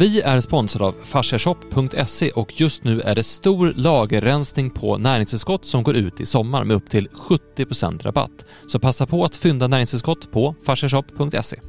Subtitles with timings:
[0.00, 5.82] Vi är sponsrade av fasciashop.se och just nu är det stor lagerrensning på näringstillskott som
[5.82, 8.44] går ut i sommar med upp till 70% rabatt.
[8.66, 11.60] Så passa på att fynda näringstillskott på fasciashop.se.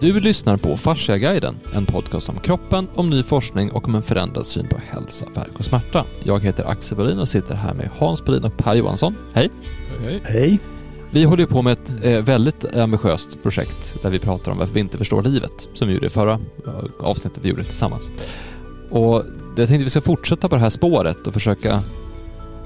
[0.00, 4.46] Du lyssnar på Fasciaguiden, en podcast om kroppen, om ny forskning och om en förändrad
[4.46, 6.06] syn på hälsa, värk och smärta.
[6.24, 9.16] Jag heter Axel Wallin och sitter här med Hans Bodin och Per Johansson.
[9.34, 9.50] Hej!
[10.00, 10.22] Hej.
[10.24, 10.58] Hej.
[11.12, 14.74] Vi håller ju på med ett eh, väldigt ambitiöst projekt där vi pratar om varför
[14.74, 16.32] vi inte förstår livet, som vi gjorde i förra
[16.66, 18.10] eh, avsnittet vi gjorde tillsammans.
[18.90, 19.24] Och
[19.56, 21.82] jag tänkte vi ska fortsätta på det här spåret och försöka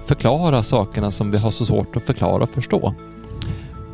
[0.07, 2.95] förklara sakerna som vi har så svårt att förklara och förstå.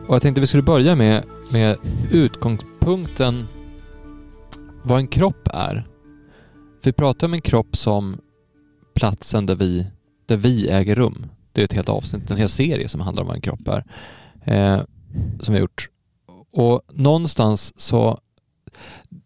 [0.06, 1.76] Och jag tänkte vi skulle börja med, med
[2.10, 3.46] utgångspunkten
[4.82, 5.86] vad en kropp är.
[6.82, 8.20] Vi pratar om en kropp som
[8.94, 9.86] platsen där vi,
[10.26, 11.26] där vi äger rum.
[11.52, 13.84] Det är ett helt avsnitt, en hel serie som handlar om vad en kropp är
[14.50, 14.80] eh,
[15.40, 15.88] som vi har gjort.
[16.52, 18.18] Och någonstans så,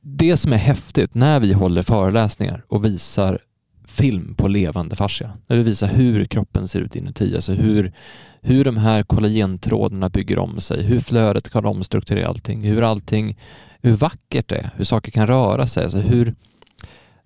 [0.01, 3.39] det som är häftigt när vi håller föreläsningar och visar
[3.85, 7.93] film på levande fascia, när vi visar hur kroppen ser ut inuti, alltså hur,
[8.41, 13.39] hur de här kollagentrådarna bygger om sig, hur flödet kan omstrukturera allting, hur allting,
[13.83, 16.35] hur vackert det är, hur saker kan röra sig, alltså hur,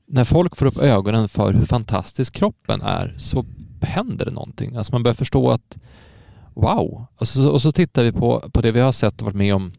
[0.07, 3.45] när folk får upp ögonen för hur fantastisk kroppen är så
[3.81, 4.77] händer det någonting.
[4.77, 5.79] Alltså man börjar förstå att
[6.59, 7.07] wow.
[7.17, 9.55] Och så, och så tittar vi på, på det vi har sett och varit med
[9.55, 9.73] om.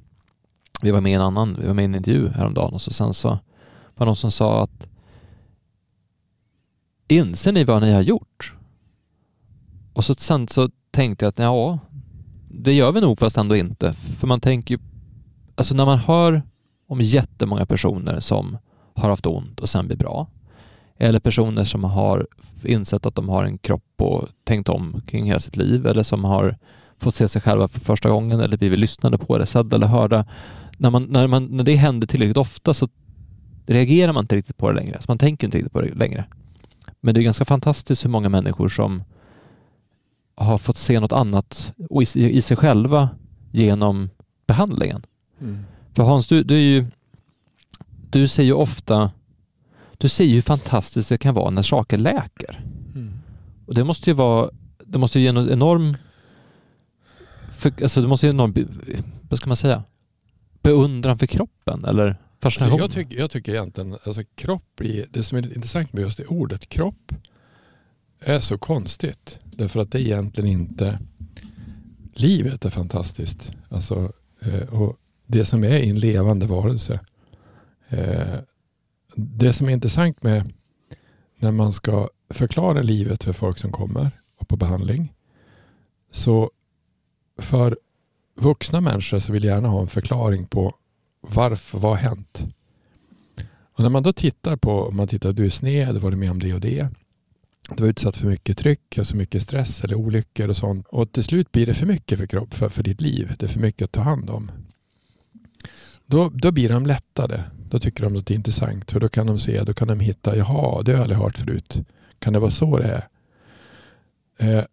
[0.81, 2.93] Vi var med i en annan, vi var med i en intervju häromdagen och så
[2.93, 3.39] sen så var
[3.95, 4.87] det någon som sa att
[7.07, 8.53] inser ni vad ni har gjort?
[9.93, 11.79] Och så sen så tänkte jag att ja,
[12.51, 13.93] det gör vi nog fast ändå inte.
[13.93, 14.81] För man tänker ju,
[15.55, 16.43] alltså när man hör
[16.87, 18.57] om jättemånga personer som
[18.93, 20.27] har haft ont och sen blir bra.
[20.97, 22.27] Eller personer som har
[22.65, 26.23] insett att de har en kropp och tänkt om kring hela sitt liv eller som
[26.23, 26.57] har
[26.97, 30.25] fått se sig själva för första gången eller blivit lyssnade på eller sedda eller hörda.
[30.77, 32.89] När, man, när, man, när det händer tillräckligt ofta så
[33.65, 34.97] reagerar man inte riktigt på det längre.
[35.01, 36.25] Så man tänker inte riktigt på det längre.
[37.01, 39.03] Men det är ganska fantastiskt hur många människor som
[40.35, 41.73] har fått se något annat
[42.15, 43.09] i, i sig själva
[43.51, 44.09] genom
[44.47, 45.05] behandlingen.
[45.41, 45.65] Mm.
[45.93, 46.85] För Hans, du, du, ju,
[48.09, 49.11] du säger ju ofta
[49.99, 52.63] du ser ju hur fantastiskt det kan vara när saker läker.
[52.95, 53.13] Mm.
[53.65, 54.49] Och det måste ju vara,
[54.85, 55.97] det måste ju ge en enorm,
[57.57, 58.67] för, alltså det måste ge en enorm,
[59.29, 59.83] vad ska man säga,
[60.61, 62.81] beundran för kroppen eller fascination.
[62.81, 66.17] Alltså jag, tycker, jag tycker egentligen, alltså kropp, i, det som är intressant med just
[66.17, 67.11] det ordet kropp
[68.19, 69.39] är så konstigt.
[69.43, 70.99] Därför att det är egentligen inte,
[72.13, 73.51] livet är fantastiskt.
[73.69, 74.11] Alltså,
[74.41, 76.99] eh, och det som är en levande varelse
[77.89, 78.39] eh,
[79.19, 80.53] det som är intressant med
[81.35, 85.13] när man ska förklara livet för folk som kommer och på behandling.
[86.11, 86.51] Så
[87.37, 87.77] för
[88.35, 90.75] vuxna människor så vill jag gärna ha en förklaring på
[91.21, 92.45] varför, vad har hänt?
[93.79, 96.31] Och när man då tittar på, om man tittar, du är sned, du var med
[96.31, 96.87] om det och det.
[97.75, 100.87] Du var utsatt för mycket tryck, alltså mycket stress eller olyckor och sånt.
[100.87, 103.35] Och till slut blir det för mycket för kropp, för, för ditt liv.
[103.39, 104.51] Det är för mycket att ta hand om.
[106.05, 107.43] Då, då blir de lättade.
[107.69, 108.91] Då tycker de att det är intressant.
[108.91, 111.37] För då kan de se, då kan de hitta, jaha, det har jag aldrig hört
[111.37, 111.81] förut.
[112.19, 113.07] Kan det vara så det är?
[114.37, 114.65] Eh,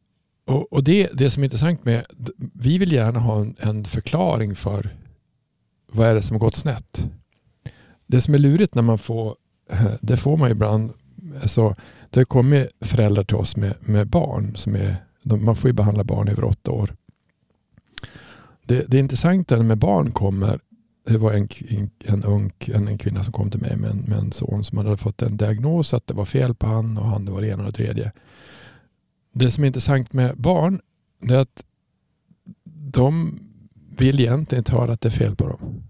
[0.47, 2.07] och, och det, det som är intressant med,
[2.55, 4.97] vi vill gärna ha en, en förklaring för
[5.93, 7.11] vad är det som har gått snett.
[8.07, 9.37] Det som är lurigt när man får,
[10.01, 10.93] det får man ibland,
[11.43, 11.75] alltså,
[12.11, 14.57] det har kommit föräldrar till oss med, med barn.
[14.57, 16.95] Som är, de, man får ju behandla barn över åtta år.
[18.67, 20.61] Det, det intressanta med barn kommer
[21.07, 21.49] det var en,
[22.05, 24.79] en, ung, en, en kvinna som kom till mig med en, med en son som
[24.79, 27.49] hade fått en diagnos att det var fel på han och han det var det
[27.49, 28.13] ena och det tredje.
[29.33, 30.81] Det som är intressant med barn
[31.21, 31.65] är att
[32.65, 33.41] de
[33.97, 35.83] vill egentligen inte höra att det är fel på dem.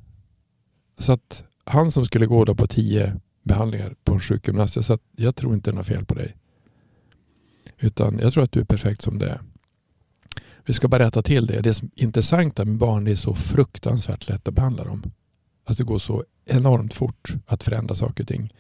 [0.98, 4.94] Så att han som skulle gå då på tio behandlingar på en sjukgymnast, jag sa
[4.94, 6.36] att jag tror inte det är något fel på dig.
[7.78, 9.40] Utan jag tror att du är perfekt som det är.
[10.66, 11.60] Vi ska bara rätta till det.
[11.60, 15.02] Det som är intressanta med barn är så fruktansvärt lätt att behandla dem.
[15.64, 18.52] Alltså det går så enormt fort att förändra saker och ting.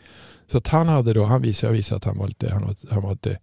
[0.46, 2.76] Så att han hade då, han visade, jag visade att han var lite, han var,
[2.90, 3.38] han var lite,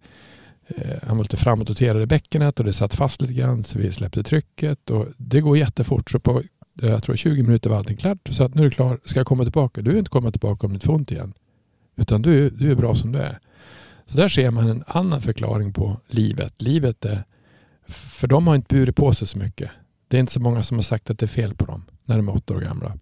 [0.66, 3.92] eh, han var lite framåtroterad i bäckenet och det satt fast lite grann så vi
[3.92, 6.10] släppte trycket och det går jättefort.
[6.10, 6.42] Så på
[6.82, 8.28] eh, jag tror 20 minuter var allting klart.
[8.30, 9.00] Så att nu är du klar.
[9.04, 9.82] Ska jag komma tillbaka?
[9.82, 11.32] Du vill inte komma tillbaka om du inte får ont igen.
[11.96, 13.38] Utan du, du är bra som du är.
[14.06, 16.62] Så där ser man en annan förklaring på livet.
[16.62, 17.24] Livet är
[17.86, 19.70] för de har inte burit på sig så mycket.
[20.08, 22.16] Det är inte så många som har sagt att det är fel på dem när
[22.16, 22.98] de är åtta år gamla.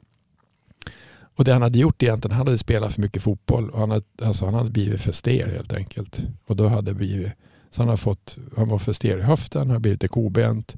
[1.34, 4.04] Och det han hade gjort egentligen, han hade spelat för mycket fotboll och han hade,
[4.22, 6.26] alltså han hade blivit för stel helt enkelt.
[6.46, 7.32] Och då hade blivit,
[7.70, 10.76] så han, har fått, han var för stel i höften, han har blivit kobent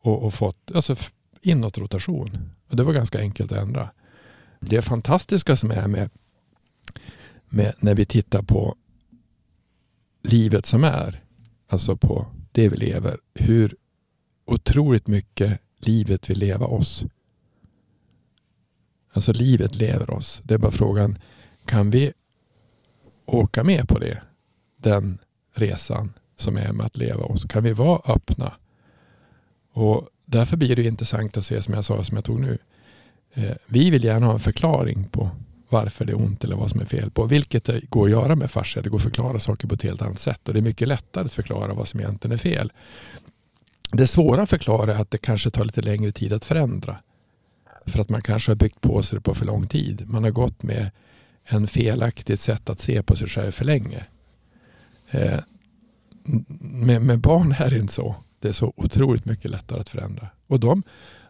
[0.00, 0.96] och, och fått alltså,
[1.42, 2.50] inåtrotation.
[2.68, 3.90] Och det var ganska enkelt att ändra.
[4.60, 6.10] Det fantastiska som är med
[7.54, 8.76] med, när vi tittar på
[10.22, 11.22] livet som är,
[11.68, 13.76] alltså på det vi lever, hur
[14.44, 17.04] otroligt mycket livet vill leva oss.
[19.12, 20.42] Alltså livet lever oss.
[20.44, 21.18] Det är bara frågan,
[21.66, 22.12] kan vi
[23.26, 24.22] åka med på det?
[24.76, 25.18] Den
[25.52, 27.44] resan som är med att leva oss.
[27.44, 28.54] Kan vi vara öppna?
[29.72, 32.58] Och Därför blir det intressant att se som jag sa, som jag tog nu.
[33.32, 35.30] Eh, vi vill gärna ha en förklaring på
[35.68, 37.26] varför det är ont eller vad som är fel på.
[37.26, 38.82] Vilket det går att göra med fascia.
[38.82, 40.48] Det går att förklara saker på ett helt annat sätt.
[40.48, 42.72] Och det är mycket lättare att förklara vad som egentligen är fel.
[43.92, 46.96] Det svåra att förklara är att det kanske tar lite längre tid att förändra.
[47.86, 50.04] För att man kanske har byggt på sig det på för lång tid.
[50.08, 50.90] Man har gått med
[51.44, 54.04] en felaktigt sätt att se på sig själv för länge.
[55.10, 55.40] Eh,
[56.60, 58.16] med, med barn är det inte så.
[58.40, 60.28] Det är så otroligt mycket lättare att förändra.
[60.46, 60.82] Och de,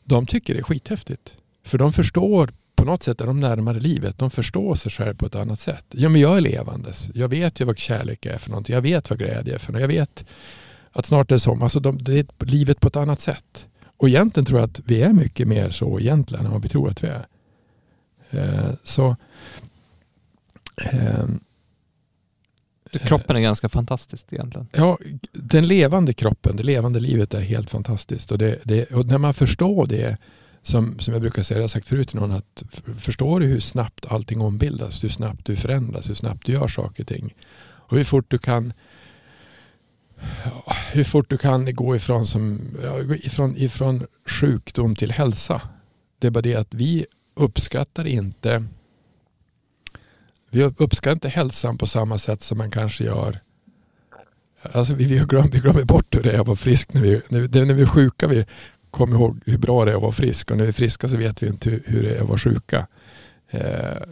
[0.04, 1.36] de tycker det är skithäftigt.
[1.64, 2.52] För de förstår
[2.84, 4.18] på något sätt är de närmare livet.
[4.18, 5.84] De förstår sig själv på ett annat sätt.
[5.90, 7.10] Ja, men jag är levandes.
[7.14, 8.74] Jag vet ju vad kärlek är för någonting.
[8.74, 9.80] Jag vet vad glädje är för något.
[9.80, 10.24] Jag vet
[10.92, 11.64] att snart är det sommar.
[11.64, 13.66] Alltså de, det är livet på ett annat sätt.
[13.96, 16.88] Och egentligen tror jag att vi är mycket mer så egentligen än vad vi tror
[16.88, 17.26] att vi är.
[18.30, 19.16] Eh, så
[20.82, 21.24] eh,
[22.92, 24.68] Kroppen är ganska fantastisk egentligen.
[24.72, 24.98] Ja,
[25.32, 28.32] den levande kroppen, det levande livet är helt fantastiskt.
[28.32, 30.16] Och, det, det, och när man förstår det,
[30.64, 32.62] som, som jag brukar säga, jag har sagt förut till någon, att
[32.98, 37.02] förstår du hur snabbt allting ombildas, hur snabbt du förändras, hur snabbt du gör saker
[37.02, 37.34] och ting.
[37.62, 38.72] Och hur fort du kan
[40.92, 42.60] hur fort du kan gå ifrån, som,
[43.22, 45.60] ifrån, ifrån sjukdom till hälsa.
[46.18, 48.64] Det är bara det att vi uppskattar inte
[50.50, 53.40] vi uppskattar inte hälsan på samma sätt som man kanske gör
[54.72, 56.92] Alltså vi, vi, glömmer, vi glömmer bort hur det är att vara frisk.
[56.92, 58.46] När vi, när vi, när vi är sjuka vi
[58.94, 61.16] kommer ihåg hur bra det är att vara frisk och när vi är friska så
[61.16, 62.86] vet vi inte hur, hur det är att vara sjuka.
[63.50, 64.02] Eh,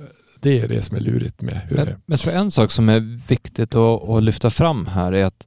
[0.41, 1.99] det är det som är lurigt med hur men, det är.
[2.07, 5.47] Jag tror en sak som är viktigt att, att lyfta fram här är att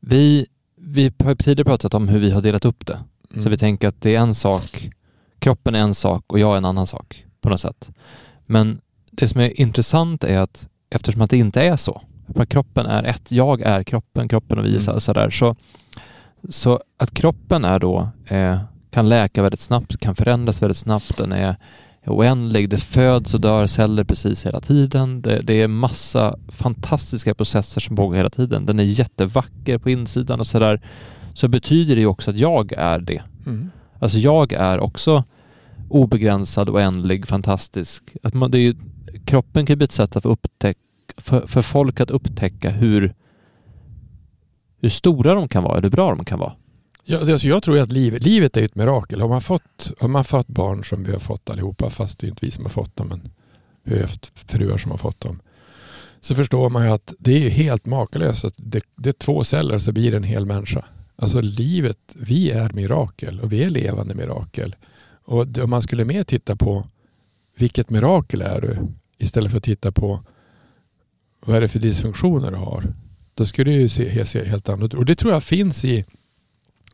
[0.00, 0.46] vi,
[0.80, 2.98] vi har tidigare pratat om hur vi har delat upp det.
[3.30, 3.42] Mm.
[3.42, 4.90] Så vi tänker att det är en sak,
[5.38, 7.90] kroppen är en sak och jag är en annan sak på något sätt.
[8.46, 8.80] Men
[9.10, 12.02] det som är intressant är att eftersom att det inte är så,
[12.34, 15.00] att kroppen är ett, jag är kroppen, kroppen och vi är mm.
[15.00, 15.56] sådär, så, så
[16.96, 18.58] att kroppen är då, eh,
[18.90, 21.56] kan läka väldigt snabbt, kan förändras väldigt snabbt, den är
[22.06, 27.80] oändlig, det föds och dör celler precis hela tiden, det, det är massa fantastiska processer
[27.80, 30.80] som pågår hela tiden, den är jättevacker på insidan och sådär,
[31.34, 33.22] så betyder det ju också att jag är det.
[33.46, 33.70] Mm.
[33.98, 35.24] Alltså jag är också
[35.88, 38.02] obegränsad, oändlig, fantastisk.
[38.22, 38.74] Att man, det är ju
[39.24, 40.76] kroppen kan bli ett sätt för, upptäck,
[41.16, 43.14] för, för folk att upptäcka hur,
[44.86, 46.52] hur stora de kan vara, hur bra de kan vara.
[47.04, 49.20] Ja, alltså jag tror att livet, livet är ett mirakel.
[49.20, 52.28] Har man, fått, har man fått barn som vi har fått allihopa, fast det är
[52.28, 53.30] inte vi som har fått dem, men
[53.82, 55.40] vi har haft fruar som har fått dem,
[56.20, 58.44] så förstår man ju att det är helt makalöst.
[58.44, 60.84] Att det, det är två celler så blir det en hel människa.
[61.16, 64.76] Alltså livet, vi är mirakel och vi är levande mirakel.
[65.24, 66.86] Och om man skulle mer titta på
[67.56, 68.78] vilket mirakel är du?
[69.18, 70.20] Istället för att titta på
[71.40, 72.94] vad är det för dysfunktioner du har.
[73.36, 74.98] Då skulle det ju se, se helt annorlunda ut.
[74.98, 76.04] Och det tror jag finns i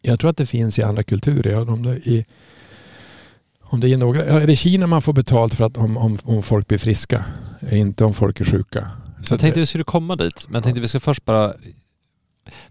[0.02, 1.70] jag tror att det finns i andra kulturer.
[1.70, 2.24] Om det, i,
[3.62, 6.42] om det är, några, är det Kina man får betalt för att om, om, om
[6.42, 7.24] folk blir friska?
[7.70, 8.90] Inte om folk är sjuka.
[9.22, 11.54] Så jag tänkte vi skulle komma dit, men jag tänkte vi ska först bara...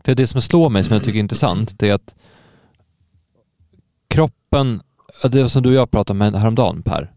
[0.04, 2.16] För det som slår mig, som jag tycker är intressant, det är att
[4.08, 4.82] kroppen,
[5.32, 7.12] det som du och jag pratade om häromdagen Per,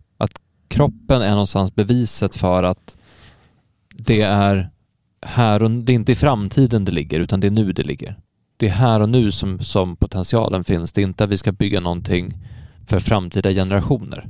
[0.69, 2.97] kroppen är någonstans beviset för att
[3.91, 4.71] det är
[5.25, 8.17] här och det är inte i framtiden det ligger utan det är nu det ligger.
[8.57, 10.93] Det är här och nu som, som potentialen finns.
[10.93, 12.29] Det är inte att vi ska bygga någonting
[12.87, 14.29] för framtida generationer.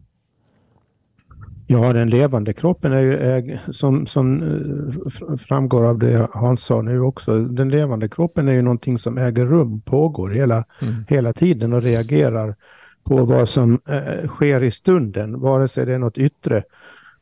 [1.66, 6.82] Ja, den levande kroppen är ju, är, som, som eh, framgår av det Hans sa
[6.82, 11.04] nu också, den levande kroppen är ju någonting som äger rum, pågår hela, mm.
[11.08, 12.54] hela tiden och reagerar
[13.04, 16.62] på vad som eh, sker i stunden, vare sig det är något yttre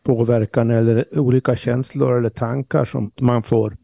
[0.02, 3.76] påverkan eller olika känslor eller tankar som man får.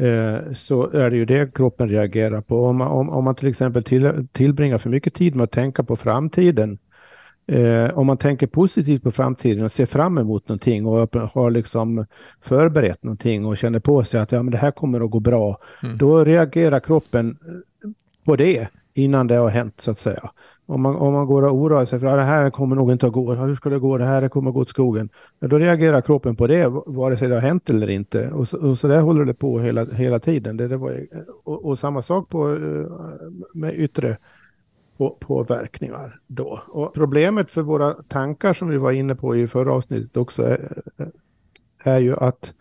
[0.00, 2.64] Eh, så är det ju det kroppen reagerar på.
[2.64, 5.82] Om man, om, om man till exempel till, tillbringar för mycket tid med att tänka
[5.82, 6.78] på framtiden,
[7.46, 12.06] eh, om man tänker positivt på framtiden och ser fram emot någonting och har liksom
[12.40, 15.58] förberett någonting och känner på sig att ja, men det här kommer att gå bra,
[15.82, 15.98] mm.
[15.98, 17.38] då reagerar kroppen
[18.24, 20.30] på det innan det har hänt så att säga.
[20.66, 23.06] Om man, om man går och oroar sig för att det här kommer nog inte
[23.06, 25.08] att gå, hur ska det gå, det här kommer att gå åt skogen.
[25.38, 28.30] Ja, då reagerar kroppen på det, vare sig det har hänt eller inte.
[28.30, 30.56] Och så, och så där håller det på hela, hela tiden.
[30.56, 31.06] Det, det var,
[31.44, 32.86] och, och, samma sak på, eh,
[33.54, 34.16] med yttre
[34.96, 36.62] på, påverkningar då.
[36.68, 40.82] Och problemet för våra tankar som vi var inne på i förra avsnittet också är,
[41.84, 42.52] är ju att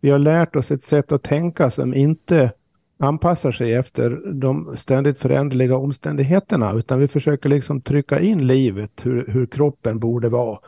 [0.00, 2.52] vi har lärt oss ett sätt att tänka som inte
[2.98, 9.26] anpassar sig efter de ständigt föränderliga omständigheterna, utan vi försöker liksom trycka in livet, hur,
[9.28, 10.58] hur kroppen borde vara,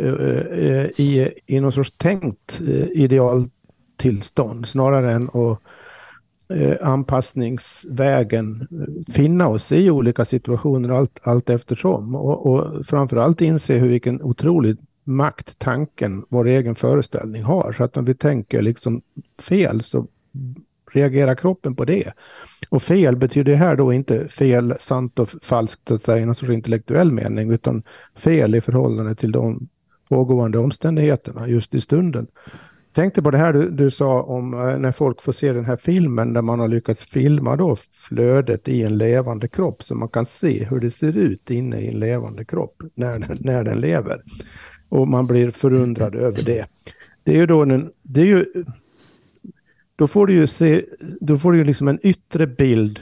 [0.00, 5.58] eh, eh, i, i någon sorts tänkt eh, idealtillstånd, snarare än att
[6.80, 8.68] anpassningsvägen
[9.12, 12.14] finna oss i olika situationer allt, allt eftersom.
[12.14, 17.72] Och, och framförallt inse hur vilken otrolig makt tanken, vår egen föreställning har.
[17.72, 19.02] Så att om vi tänker liksom
[19.38, 20.06] fel så
[20.92, 22.12] reagerar kroppen på det.
[22.68, 26.34] Och fel betyder här då inte fel, sant och falskt så att säga i någon
[26.34, 27.82] sorts intellektuell mening, utan
[28.16, 29.68] fel i förhållande till de
[30.08, 32.26] pågående omständigheterna just i stunden.
[32.92, 35.76] Tänkte på det här du, du, sa om eh, när folk får se den här
[35.76, 40.26] filmen där man har lyckats filma då flödet i en levande kropp så man kan
[40.26, 44.22] se hur det ser ut inne i en levande kropp när, när den lever.
[44.88, 46.66] Och man blir förundrad över det.
[47.24, 48.46] Det är ju då en, det är ju
[50.00, 50.84] då får du ju se,
[51.20, 53.00] då får du ju liksom en yttre bild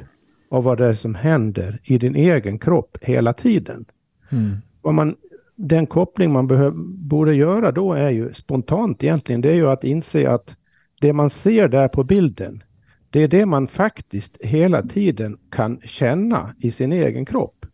[0.48, 3.84] av vad det är som händer i din egen kropp hela tiden.
[4.30, 4.56] Mm.
[4.82, 5.16] Vad man,
[5.56, 9.84] den koppling man behöv, borde göra då är ju spontant egentligen, det är ju att
[9.84, 10.56] inse att
[11.00, 12.62] det man ser där på bilden,
[13.10, 17.66] det är det man faktiskt hela tiden kan känna i sin egen kropp.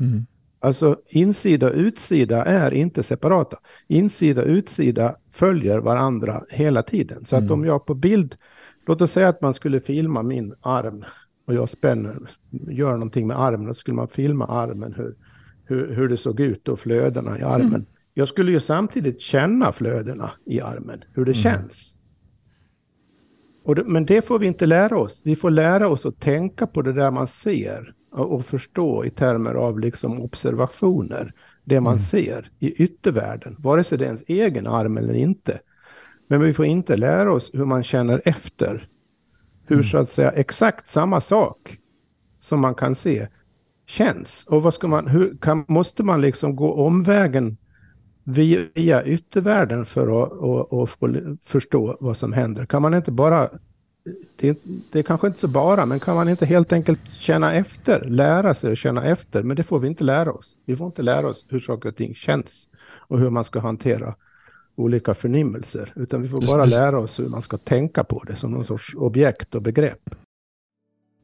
[0.00, 0.26] Mm.
[0.60, 3.56] Alltså insida och utsida är inte separata.
[3.86, 7.24] Insida och utsida följer varandra hela tiden.
[7.24, 7.46] Så mm.
[7.46, 8.36] att om jag på bild
[8.88, 11.04] Låt oss säga att man skulle filma min arm
[11.46, 12.16] och jag spänner,
[12.50, 13.66] gör någonting med armen.
[13.66, 15.14] Då skulle man filma armen, hur,
[15.64, 17.68] hur, hur det såg ut och flödena i armen.
[17.68, 17.86] Mm.
[18.14, 21.42] Jag skulle ju samtidigt känna flödena i armen, hur det mm.
[21.42, 21.94] känns.
[23.66, 25.20] Det, men det får vi inte lära oss.
[25.24, 29.10] Vi får lära oss att tänka på det där man ser och, och förstå i
[29.10, 31.32] termer av liksom observationer.
[31.64, 32.00] Det man mm.
[32.00, 35.58] ser i yttervärlden, vare sig det är ens egen arm eller inte.
[36.28, 38.88] Men vi får inte lära oss hur man känner efter.
[39.66, 39.86] Hur mm.
[39.86, 41.78] så att säga exakt samma sak
[42.40, 43.28] som man kan se
[43.86, 44.46] känns.
[44.48, 47.56] Och vad ska man, hur kan, måste man liksom gå omvägen
[48.24, 50.32] via, yttervärlden för att
[50.72, 52.66] och få förstå vad som händer?
[52.66, 53.48] Kan man inte bara,
[54.36, 54.58] det,
[54.92, 58.54] det är kanske inte så bara, men kan man inte helt enkelt känna efter, lära
[58.54, 59.42] sig att känna efter?
[59.42, 60.56] Men det får vi inte lära oss.
[60.64, 62.68] Vi får inte lära oss hur saker och ting känns
[63.08, 64.14] och hur man ska hantera
[64.78, 68.50] olika förnimmelser, utan vi får bara lära oss hur man ska tänka på det som
[68.50, 70.14] någon sorts objekt och begrepp.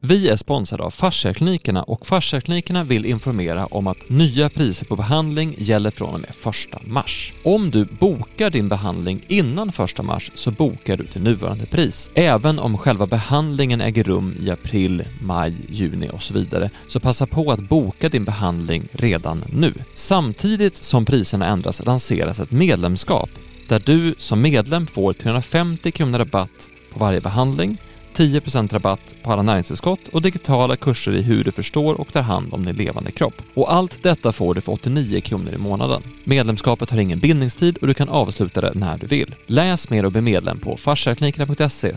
[0.07, 5.55] Vi är sponsrade av Fasciaklinikerna och Fasciaklinikerna vill informera om att nya priser på behandling
[5.57, 6.29] gäller från och med
[6.73, 7.33] 1 mars.
[7.43, 12.09] Om du bokar din behandling innan 1 mars så bokar du till nuvarande pris.
[12.13, 17.27] Även om själva behandlingen äger rum i april, maj, juni och så vidare, så passa
[17.27, 19.73] på att boka din behandling redan nu.
[19.93, 23.29] Samtidigt som priserna ändras lanseras ett medlemskap
[23.67, 27.77] där du som medlem får 350 kronor rabatt på varje behandling
[28.15, 32.53] 10% rabatt på alla näringstillskott och digitala kurser i hur du förstår och tar hand
[32.53, 33.41] om din levande kropp.
[33.53, 36.01] Och allt detta får du för 89 kronor i månaden.
[36.23, 39.35] Medlemskapet har ingen bindningstid och du kan avsluta det när du vill.
[39.47, 41.93] Läs mer och bli medlem på fasciaklinikerna.se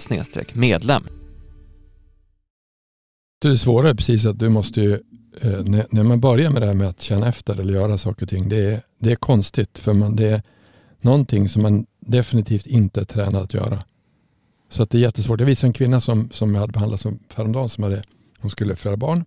[0.52, 1.02] medlem.
[3.40, 4.92] Det svåra är precis att du måste ju,
[5.40, 8.28] eh, när man börjar med det här med att känna efter eller göra saker och
[8.28, 10.42] ting, det är, det är konstigt för man, det är
[11.00, 13.82] någonting som man definitivt inte är tränad att göra.
[14.68, 15.40] Så att det är jättesvårt.
[15.40, 18.02] Jag visade en kvinna som, som jag hade behandlat som häromdagen som hade,
[18.38, 19.24] hon skulle föda barn.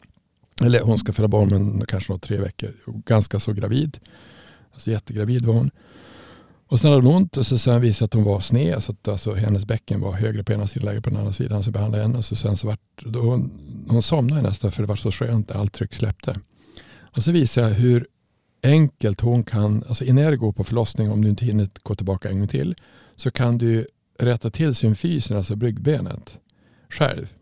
[0.61, 2.73] Eller hon ska föda barn men kanske något tre veckor.
[2.85, 3.99] Ganska så gravid.
[4.73, 5.71] Alltså jättegravid var hon.
[6.67, 8.83] Och sen hade hon ont och så sen visade att hon var sned.
[8.83, 11.63] Så att alltså, hennes bäcken var högre på ena sidan lägre på den andra sidan.
[11.63, 12.23] Så behandlade jag henne.
[12.23, 13.51] Så sen så vart, då hon,
[13.87, 15.51] hon somnade nästan för det var så skönt.
[15.51, 16.39] Allt tryck släppte.
[17.15, 18.07] Och så visade jag hur
[18.63, 22.29] enkelt hon kan, alltså innan du går på förlossning, om du inte hinner gå tillbaka
[22.29, 22.75] en gång till,
[23.15, 23.87] så kan du
[24.25, 26.39] rätta till symfysen, alltså bryggbenet,
[26.89, 27.33] själv.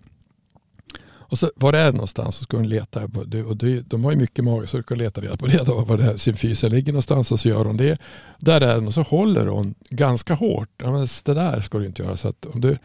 [1.29, 3.03] Och så var det är någonstans så ska hon leta.
[3.45, 6.03] Och de har ju mycket mage så du leta reda på det då, var det
[6.03, 8.01] här symfysen ligger någonstans och så gör hon det.
[8.39, 10.69] Där är den och så håller hon ganska hårt.
[10.77, 12.17] Ja, men det där ska du inte göra.
[12.17, 12.77] Så att om du,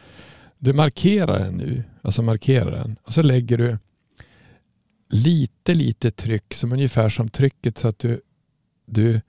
[0.58, 3.78] du markerar den nu, alltså markerar den och så lägger du
[5.10, 8.20] lite, lite tryck som ungefär som trycket så att du,
[8.86, 9.20] du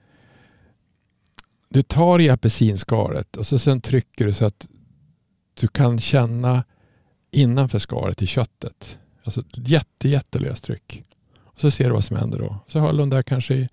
[1.69, 4.67] du tar i apelsinskalet och så sen trycker du så att
[5.53, 6.63] du kan känna
[7.31, 8.98] innanför skalet i köttet.
[9.24, 11.03] Alltså jätte, jättelöst tryck.
[11.38, 12.57] Och så ser du vad som händer då.
[12.67, 13.69] Så håller hon där kanske i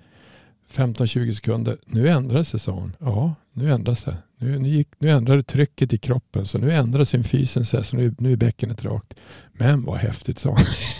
[0.72, 1.78] 15-20 sekunder.
[1.86, 2.96] Nu ändrar sig, sa hon.
[2.98, 4.16] Ja, nu ändras det.
[4.38, 8.14] Nu, nu, gick, nu ändrade trycket i kroppen så nu ändrar symfysen sig så nu,
[8.18, 9.14] nu är bäckenet rakt.
[9.52, 10.58] Men vad häftigt, sa hon.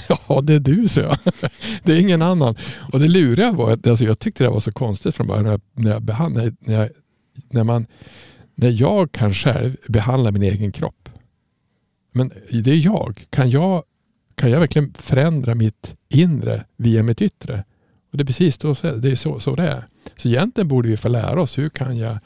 [0.29, 1.19] ja, det är du, sa jag.
[1.83, 2.57] det är ingen annan.
[2.93, 5.51] Och det luriga var att alltså, jag tyckte det var så konstigt från början när
[5.51, 6.89] jag, när jag behandlade, när, jag,
[7.51, 7.87] när man
[8.55, 11.09] när jag kan själv behandla min egen kropp.
[12.13, 13.27] Men det är jag.
[13.31, 13.83] Kan jag,
[14.35, 17.65] kan jag verkligen förändra mitt inre via mitt yttre?
[18.13, 19.87] Och Det är precis då, det är så, så det är.
[20.17, 22.19] Så egentligen borde vi få lära oss hur kan jag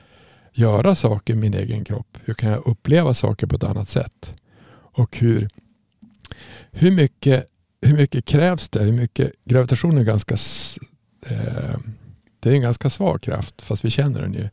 [0.52, 2.18] göra saker i min egen kropp?
[2.24, 4.34] Hur kan jag uppleva saker på ett annat sätt?
[4.72, 5.48] Och hur,
[6.70, 7.50] hur, mycket,
[7.80, 8.82] hur mycket krävs det?
[8.82, 10.34] Hur mycket, gravitation är ganska
[11.26, 11.76] eh,
[12.40, 14.48] det är en ganska svag kraft, fast vi känner den ju.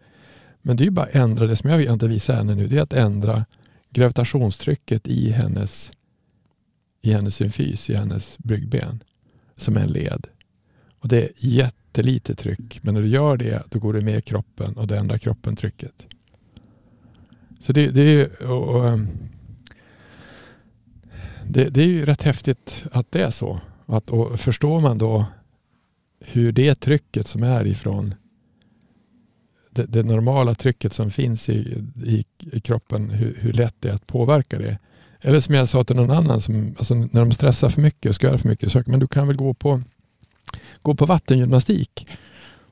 [0.62, 2.78] Men det är ju bara att ändra, det som jag inte visar henne nu, det
[2.78, 3.46] är att ändra
[3.90, 5.92] gravitationstrycket i hennes,
[7.02, 9.04] i hennes symfys, i hennes byggben,
[9.56, 10.28] som är en led.
[11.04, 14.78] Och det är jättelite tryck, men när du gör det, då går du med kroppen
[14.78, 16.08] och det ändrar kroppen trycket.
[17.60, 19.08] Så det, det är och, och, ehm,
[21.46, 23.62] det, det, är ju rätt häftigt att det är så.
[23.86, 25.26] Att, och förstår man då
[26.20, 28.16] hur det trycket som är ifrån
[29.70, 33.96] det, det normala trycket som finns i, i, i kroppen, hur, hur, lätt det är
[33.96, 34.80] att påverka det.
[35.22, 38.16] Eller som jag sa till någon annan, som, alltså när de stressar för mycket och
[38.16, 39.82] ska göra för mycket saker, men du kan väl gå på,
[40.84, 42.08] gå på vattengymnastik.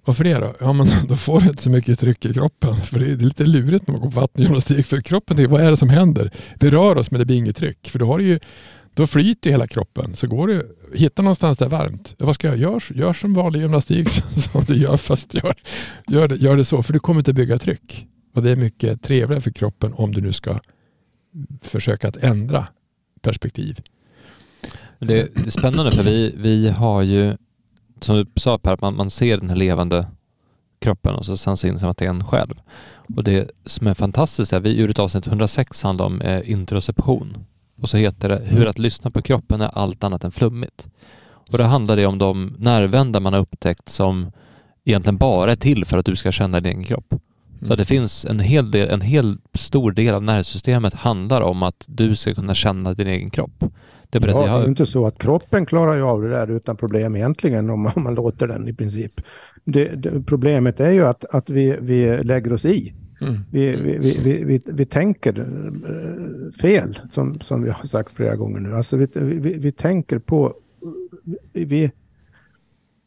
[0.06, 0.54] Varför det då?
[0.60, 2.76] Ja, men då får du inte så mycket tryck i kroppen.
[2.76, 4.86] För det är lite lurigt när man går på vattengymnastik.
[4.86, 6.32] För kroppen, tänker, vad är det som händer?
[6.60, 7.90] Vi rör oss men det blir inget tryck.
[7.90, 8.40] För då, har du ju,
[8.94, 10.16] då flyter hela kroppen.
[10.16, 12.16] Så går du, hitta någonstans där varmt.
[12.18, 12.72] Vad ska jag göra?
[12.72, 15.56] Gör, gör som vanlig gymnastik som du gör fast gör,
[16.08, 16.84] gör, det, gör det så.
[16.84, 18.08] För du kommer inte bygga tryck.
[18.34, 20.60] Och det är mycket trevligare för kroppen om du nu ska
[21.62, 22.68] försöka att ändra
[23.22, 23.80] perspektiv.
[25.00, 27.38] Det, det är spännande för vi, vi har ju
[28.04, 30.08] som du sa Per, att man, man ser den här levande
[30.80, 32.62] kroppen och så sen så inser man att det är en själv.
[33.16, 36.52] Och det som är fantastiskt är att vi ur ett avsnitt 106 handlar om eh,
[36.52, 37.38] interoception.
[37.82, 40.88] Och så heter det Hur att lyssna på kroppen är allt annat än flummigt.
[41.52, 44.32] Och då handlar det om de nervändar man har upptäckt som
[44.86, 47.14] egentligen bara är till för att du ska känna din egen kropp.
[47.14, 47.70] Mm.
[47.70, 51.86] Så det finns en hel, del, en hel stor del av nervsystemet handlar om att
[51.88, 53.64] du ska kunna känna din egen kropp.
[54.12, 57.16] Det ja, det är inte så att kroppen klarar ju av det där utan problem
[57.16, 59.22] egentligen om man låter den i princip.
[59.64, 62.94] Det, det, problemet är ju att, att vi, vi lägger oss i.
[63.22, 63.40] Mm.
[63.52, 68.60] Vi, vi, vi, vi, vi, tänker eh, fel, som, som vi har sagt flera gånger
[68.60, 68.76] nu.
[68.76, 70.54] Alltså vi, vi, vi tänker på...
[71.54, 71.92] Vi,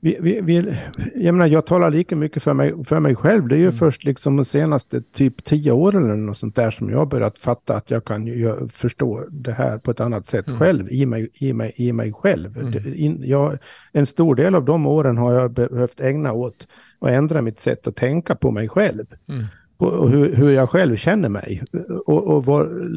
[0.04, 0.76] vi, vi, vi,
[1.14, 3.48] jag, menar, jag talar lika mycket för mig, för mig själv.
[3.48, 3.76] Det är ju mm.
[3.76, 7.76] först liksom de senaste typ tio åren eller något sånt där som jag börjat fatta
[7.76, 10.58] att jag kan ju, förstå det här på ett annat sätt mm.
[10.58, 12.58] själv, i mig, i mig, i mig själv.
[12.58, 12.74] Mm.
[12.94, 13.58] In, jag,
[13.92, 16.68] en stor del av de åren har jag behövt ägna åt
[17.00, 19.06] att ändra mitt sätt att tänka på mig själv.
[19.28, 19.44] Mm.
[19.78, 21.62] På hur, hur jag själv känner mig.
[22.06, 22.88] Och, och var,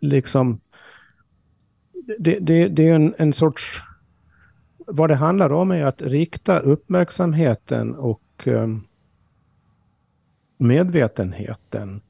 [0.00, 0.60] liksom...
[2.18, 3.82] Det, det, det är en, en sorts
[4.86, 8.80] vad det handlar om är att rikta uppmärksamheten och ehm,
[10.58, 12.00] medvetenheten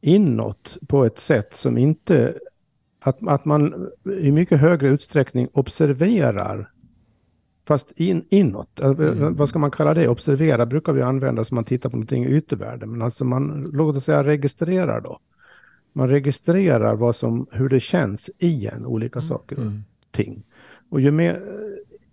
[0.00, 2.38] inåt på ett sätt som inte...
[3.00, 3.90] Att, att man
[4.22, 6.70] i mycket högre utsträckning observerar
[7.66, 9.36] Fast in, inåt, mm.
[9.36, 10.08] vad ska man kalla det?
[10.08, 12.90] Observera brukar vi använda som man tittar på någonting i yttervärlden.
[12.90, 15.18] Men alltså man, låt oss säga registrerar då.
[15.92, 19.28] Man registrerar vad som, hur det känns i en, olika mm.
[19.28, 19.84] saker och mm.
[20.10, 20.42] ting.
[20.88, 21.42] Och ju mer,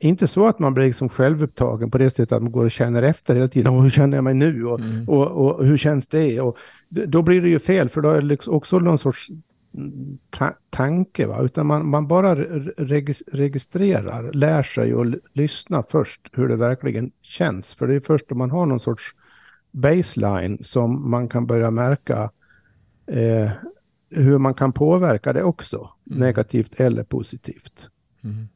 [0.02, 3.04] inte så att man blir liksom självupptagen på det sättet att man går och känner
[3.04, 3.74] efter hela tiden.
[3.74, 4.66] Och hur känner jag mig nu?
[4.66, 5.10] Och, mm.
[5.10, 6.42] och, och, hur känns det?
[6.42, 6.58] Och
[6.90, 9.28] då blir det ju fel, för då är det liksom också någon sorts
[10.30, 11.28] ta tanke.
[11.28, 11.42] Va?
[11.42, 12.36] Utan man, man bara
[13.28, 17.74] registrerar, lär sig och lyssna först hur det verkligen känns.
[17.74, 19.16] För det är först om man har någon sorts
[19.72, 22.32] baseline som man kan börja märka
[23.08, 23.52] eh,
[24.10, 26.20] hur man kan påverka det också, mm.
[26.20, 27.88] negativt eller positivt.
[28.24, 28.48] Mm.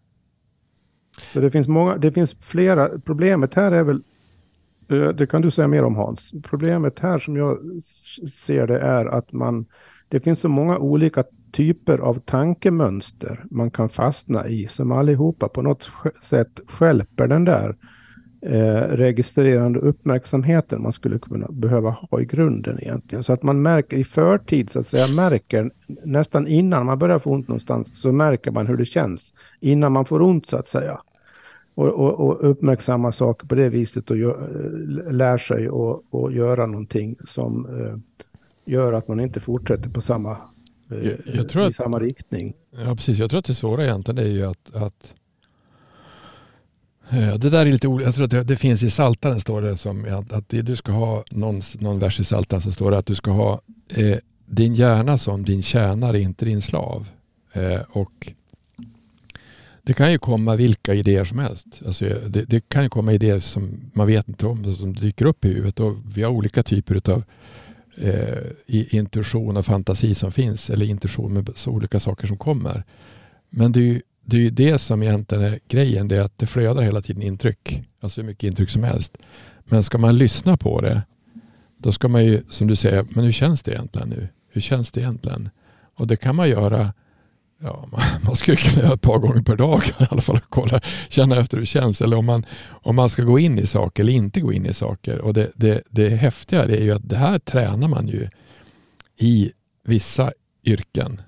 [1.34, 3.00] Så det finns, många, det finns flera.
[3.00, 4.02] Problemet här är väl,
[5.18, 6.34] det kan du säga mer om Hans.
[6.44, 7.58] Problemet här som jag
[8.34, 9.66] ser det är att man,
[10.10, 15.62] det finns så många olika typer av tankemönster man kan fastna i som allihopa på
[15.62, 17.76] något sätt skälper den där
[18.46, 23.24] eh, registrerande uppmärksamheten man skulle kunna behöva ha i grunden egentligen.
[23.24, 25.72] Så att man märker i förtid, så att säga, märker
[26.04, 30.06] nästan innan man börjar få ont någonstans, så märker man hur det känns innan man
[30.06, 31.02] får ont så att säga.
[31.76, 34.50] Och, och, och uppmärksamma saker på det viset och gör,
[35.12, 37.98] lär sig att göra någonting som eh,
[38.74, 40.32] gör att man inte fortsätter på samma,
[40.92, 42.54] eh, jag, jag i att, samma riktning.
[42.86, 43.18] Ja, precis.
[43.18, 45.14] Jag tror att det svåra egentligen är ju att, att
[47.10, 48.08] Eh, det där är lite olika.
[48.08, 50.92] Jag tror att det, det, finns i Saltaren står det som att, att du ska
[50.92, 54.76] ha någon, någon vers i Saltaren som står det att du ska ha eh, din
[54.76, 57.10] hjärna som din tjänare, inte din slav.
[57.54, 58.32] Eh, och
[59.84, 61.68] det kan ju komma vilka idéer som helst.
[61.86, 65.46] Alltså det, det, kan ju komma idéer som man vet inte om, som dyker upp
[65.46, 65.80] i huvudet.
[65.80, 67.24] Och vi har olika typer av
[67.98, 72.84] eh, intuition och fantasi som finns eller intuition med så olika saker som kommer.
[73.50, 76.38] Men det är ju det, är ju det som egentligen är grejen, det är att
[76.38, 77.84] det flödar hela tiden intryck.
[78.02, 79.18] Alltså hur mycket intryck som helst.
[79.66, 81.02] Men ska man lyssna på det,
[81.78, 84.28] då ska man ju som du säger, men hur känns det egentligen nu?
[84.52, 85.50] Hur känns det egentligen?
[85.96, 86.94] Och det kan man göra
[87.62, 90.40] Ja, man, man skulle kunna göra ett par gånger per dag i alla fall.
[90.50, 92.02] Kolla, känna efter hur det känns.
[92.02, 94.74] Eller om man, om man ska gå in i saker eller inte gå in i
[94.74, 95.22] saker.
[95.22, 98.30] Och det, det, det häftiga är ju att det här tränar man ju
[99.18, 99.52] i
[99.86, 100.32] vissa
[100.64, 101.22] yrken.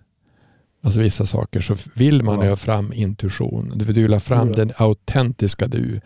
[0.88, 2.50] Alltså vissa saker så vill man ja.
[2.50, 3.74] ha fram intuition.
[3.76, 4.56] Du vill ha fram ja.
[4.56, 6.02] den autentiska du.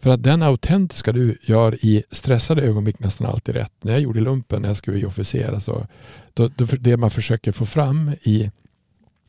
[0.00, 3.72] För att den autentiska du gör i stressade ögonblick nästan alltid rätt.
[3.82, 5.86] När jag gjorde lumpen när jag skulle officera så
[6.34, 8.50] då, då, det man försöker få fram i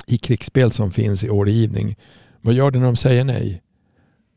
[0.08, 1.98] i krigsspel som finns i ordergivning.
[2.42, 3.62] Vad gör du när de säger nej?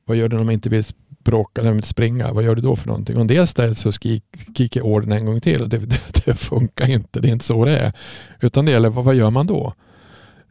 [0.04, 0.84] Vad gör du när de inte vill
[1.24, 2.32] bråka, när de vill springa?
[2.32, 3.16] Vad gör du då för någonting?
[3.16, 5.68] Och en del ställen så skriker ordern en gång till.
[5.68, 7.92] Det, det, det, funkar inte, det är inte så det är.
[8.40, 9.74] Utan det gäller, vad, vad gör man då?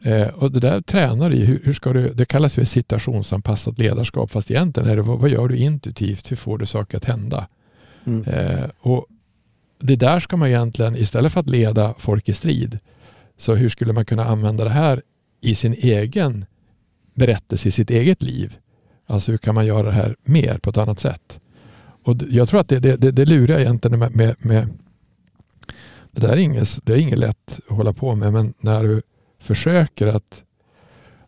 [0.04, 4.30] Eh, och det där tränar i, hur, hur, ska du, det kallas för situationsanpassat ledarskap,
[4.30, 6.30] fast egentligen är det, vad, vad gör du intuitivt?
[6.30, 7.48] Hur får du saker att hända?
[8.04, 8.24] Mm.
[8.24, 9.06] Eh, och
[9.78, 12.78] det där ska man egentligen, istället för att leda folk i strid,
[13.36, 15.02] så hur skulle man kunna använda det här
[15.40, 16.44] i sin egen
[17.14, 18.56] berättelse, i sitt eget liv?
[19.06, 21.40] Alltså hur kan man göra det här mer på ett annat sätt?
[22.02, 24.68] Och jag tror att det, det, det, det lurar egentligen med, med, med
[26.10, 29.02] det där är inget, det är inget lätt att hålla på med, men när du
[29.44, 30.44] försöker att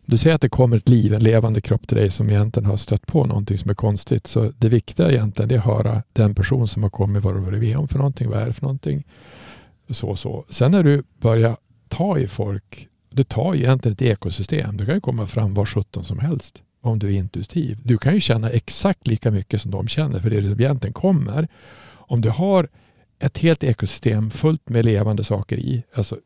[0.05, 2.77] du säger att det kommer ett liv, en levande kropp till dig som egentligen har
[2.77, 4.27] stött på någonting som är konstigt.
[4.27, 7.59] Så det viktiga egentligen är att höra den person som har kommit, vad du varit
[7.59, 9.03] med om för någonting, vad är det för någonting?
[9.89, 10.45] Så, så.
[10.49, 14.77] Sen när du börjar ta i folk, du tar egentligen ett ekosystem.
[14.77, 17.79] Du kan ju komma fram var sjutton som helst om du är intuitiv.
[17.83, 21.47] Du kan ju känna exakt lika mycket som de känner för det som egentligen kommer.
[21.89, 22.67] Om du har
[23.19, 26.17] ett helt ekosystem fullt med levande saker i, alltså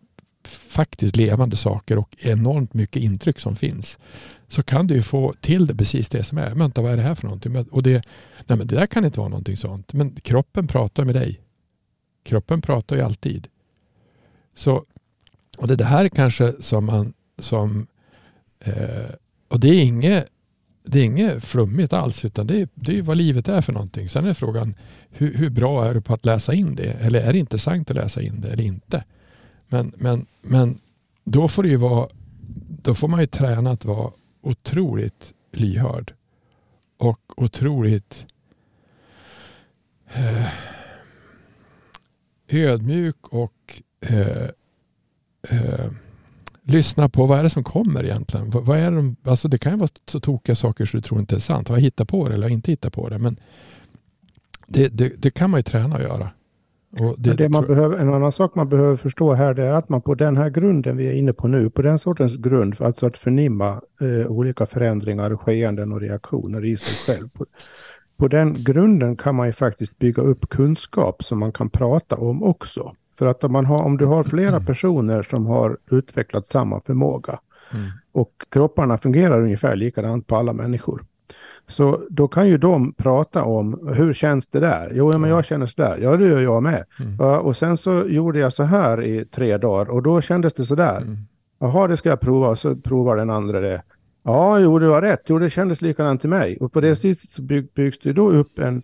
[0.47, 3.99] faktiskt levande saker och enormt mycket intryck som finns,
[4.47, 6.55] så kan du ju få till det precis det som är.
[6.55, 7.57] Vänta, vad är det här för någonting?
[7.71, 8.05] Och det,
[8.47, 9.93] nej men det där kan inte vara någonting sånt.
[9.93, 11.41] Men kroppen pratar med dig.
[12.23, 13.47] Kroppen pratar ju alltid.
[14.55, 14.85] Så
[15.57, 17.87] och det är det här kanske som man som
[18.59, 19.09] eh,
[19.47, 20.27] och det är inget
[20.83, 24.09] det är inget flummigt alls utan det är, det är vad livet är för någonting.
[24.09, 24.75] Sen är frågan
[25.09, 26.91] hur, hur, bra är du på att läsa in det?
[26.91, 29.03] Eller är det intressant att läsa in det eller inte?
[29.71, 30.79] Men, men, men
[31.23, 32.09] då får det ju vara
[32.81, 36.13] då får man ju träna att vara otroligt lyhörd
[36.97, 38.25] och otroligt
[40.13, 40.47] eh,
[42.47, 44.49] ödmjuk och eh,
[45.49, 45.91] eh,
[46.63, 48.49] lyssna på vad är det som kommer egentligen?
[48.49, 51.19] Vad, vad är de, alltså det kan ju vara så tokiga saker så du tror
[51.19, 51.67] inte är sant.
[51.67, 53.17] Har jag hittat på det eller har jag inte hittat på det?
[53.17, 53.39] Men
[54.67, 56.29] det, det, det kan man ju träna att göra.
[57.17, 60.01] Det, det man behöver, en annan sak man behöver förstå här det är att man
[60.01, 63.17] på den här grunden vi är inne på nu, på den sortens grund, alltså att
[63.17, 67.29] förnimma eh, olika förändringar, skeenden och reaktioner i sig själv.
[67.29, 67.45] På,
[68.17, 72.43] på den grunden kan man ju faktiskt bygga upp kunskap som man kan prata om
[72.43, 72.95] också.
[73.17, 74.65] För att om, man har, om du har flera mm.
[74.65, 77.39] personer som har utvecklat samma förmåga
[77.73, 77.85] mm.
[78.11, 81.05] och kropparna fungerar ungefär likadant på alla människor.
[81.67, 84.91] Så då kan ju de prata om hur känns det där?
[84.95, 85.97] Jo, men jag känner så där.
[85.97, 86.85] Ja, det gör jag med.
[86.99, 87.19] Mm.
[87.19, 90.65] Uh, och sen så gjorde jag så här i tre dagar och då kändes det
[90.65, 91.01] så där.
[91.01, 91.17] Mm.
[91.59, 92.47] Jaha, det ska jag prova.
[92.47, 93.81] Och så provar den andra det.
[94.23, 95.21] Ja, jo, du har rätt.
[95.25, 96.57] Jo, det kändes likadant till mig.
[96.57, 97.15] Och på det sättet mm.
[97.15, 98.81] så bygg, byggs det då upp en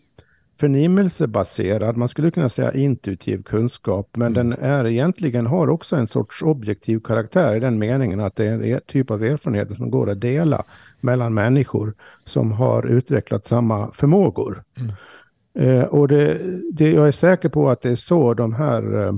[0.59, 4.49] förnimmelsebaserad, man skulle kunna säga intuitiv kunskap, men mm.
[4.49, 8.73] den är egentligen har också en sorts objektiv karaktär i den meningen att det är
[8.73, 10.63] en typ av erfarenheter som går att dela
[11.01, 11.93] mellan människor
[12.25, 14.63] som har utvecklat samma förmågor.
[14.77, 14.91] Mm.
[15.59, 16.39] Eh, och det,
[16.71, 19.13] det, jag är säker på att det är så de här eh,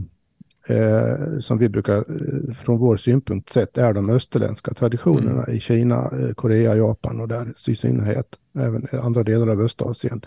[0.78, 5.56] eh som vi brukar eh, från vår synpunkt sett är de österländska traditionerna mm.
[5.56, 10.22] i Kina, eh, Korea, Japan och där i synnerhet även andra delar av Östasien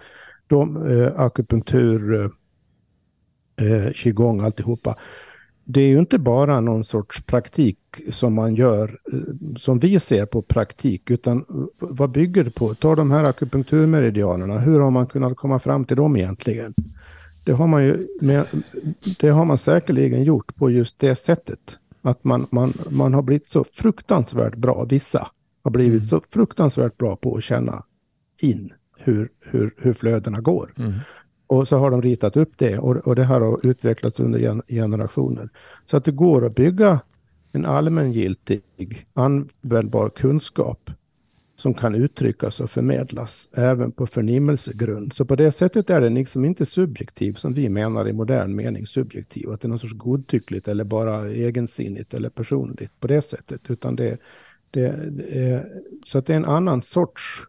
[0.53, 2.31] de, eh, akupunktur,
[3.57, 4.97] eh, eh, qigong, alltihopa.
[5.65, 7.79] Det är ju inte bara någon sorts praktik
[8.11, 11.45] som man gör, eh, som vi ser på praktik, utan
[11.79, 12.75] vad bygger det på?
[12.75, 16.75] Ta de här akupunkturmeridianerna, hur har man kunnat komma fram till dem egentligen?
[17.45, 18.07] Det har man ju
[19.21, 21.79] det har man säkerligen gjort på just det sättet.
[22.03, 25.29] Att man, man, man har blivit så fruktansvärt bra, vissa
[25.65, 26.09] har blivit mm.
[26.09, 27.85] så fruktansvärt bra på att känna
[28.41, 28.73] in
[29.05, 30.75] hur, hur, hur flödena går.
[30.77, 30.93] Mm.
[31.47, 34.62] Och så har de ritat upp det och, och det här har utvecklats under gen,
[34.69, 35.49] generationer.
[35.87, 37.01] Så att det går att bygga
[37.53, 38.62] en allmängiltig,
[39.15, 40.91] användbar kunskap
[41.57, 45.12] som kan uttryckas och förmedlas även på förnimmelsegrund.
[45.12, 48.87] Så på det sättet är det liksom inte subjektiv som vi menar i modern mening
[48.87, 53.71] subjektiv, att det är något sorts godtyckligt eller bara egensinnigt eller personligt på det sättet,
[53.71, 54.19] utan det,
[54.71, 55.67] det, det
[56.05, 57.47] så att det är en annan sorts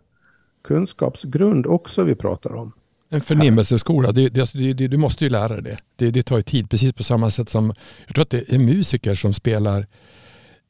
[0.63, 2.71] kunskapsgrund också vi pratar om.
[3.09, 6.11] En förnimmelseskola, det, det, det, du måste ju lära dig det.
[6.11, 6.23] det.
[6.23, 7.73] Tar ju tid, precis på samma sätt som,
[8.05, 9.87] jag tror att det är musiker som spelar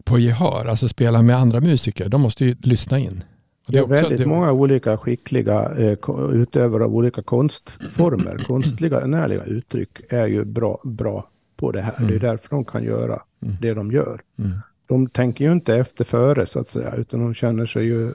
[0.03, 2.09] på gehör, alltså spelar med andra musiker.
[2.09, 3.23] De måste ju lyssna in.
[3.67, 4.25] det är, väldigt det...
[4.25, 5.97] många olika skickliga eh,
[6.31, 11.95] utövare av olika konstformer, konstliga, närliga uttryck är ju bra, bra på det här.
[11.97, 12.09] Mm.
[12.09, 13.55] Det är därför de kan göra mm.
[13.61, 14.21] det de gör.
[14.39, 14.51] Mm.
[14.87, 18.13] De tänker ju inte efter före så att säga, utan de känner sig ju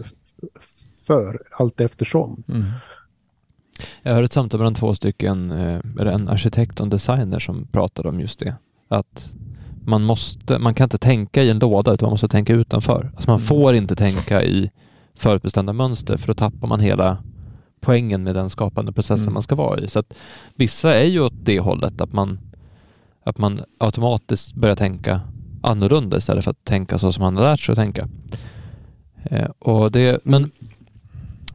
[1.09, 2.43] för allt eftersom.
[2.49, 2.65] Mm.
[4.03, 7.67] Jag hörde ett samtal mellan två stycken, eh, eller en arkitekt och en designer som
[7.67, 8.55] pratade om just det.
[8.89, 9.33] Att
[9.85, 13.11] man måste, man kan inte tänka i en låda utan man måste tänka utanför.
[13.15, 13.47] Alltså man mm.
[13.47, 14.71] får inte tänka i
[15.15, 17.19] förutbestämda mönster för då tappar man hela
[17.81, 19.35] poängen med den skapande processen mm.
[19.35, 19.89] man ska vara i.
[19.89, 20.15] Så att
[20.55, 22.39] vissa är ju åt det hållet att man,
[23.25, 25.21] att man automatiskt börjar tänka
[25.63, 28.09] annorlunda istället för att tänka så som man har lärt sig att tänka.
[29.23, 30.51] Eh, och det, men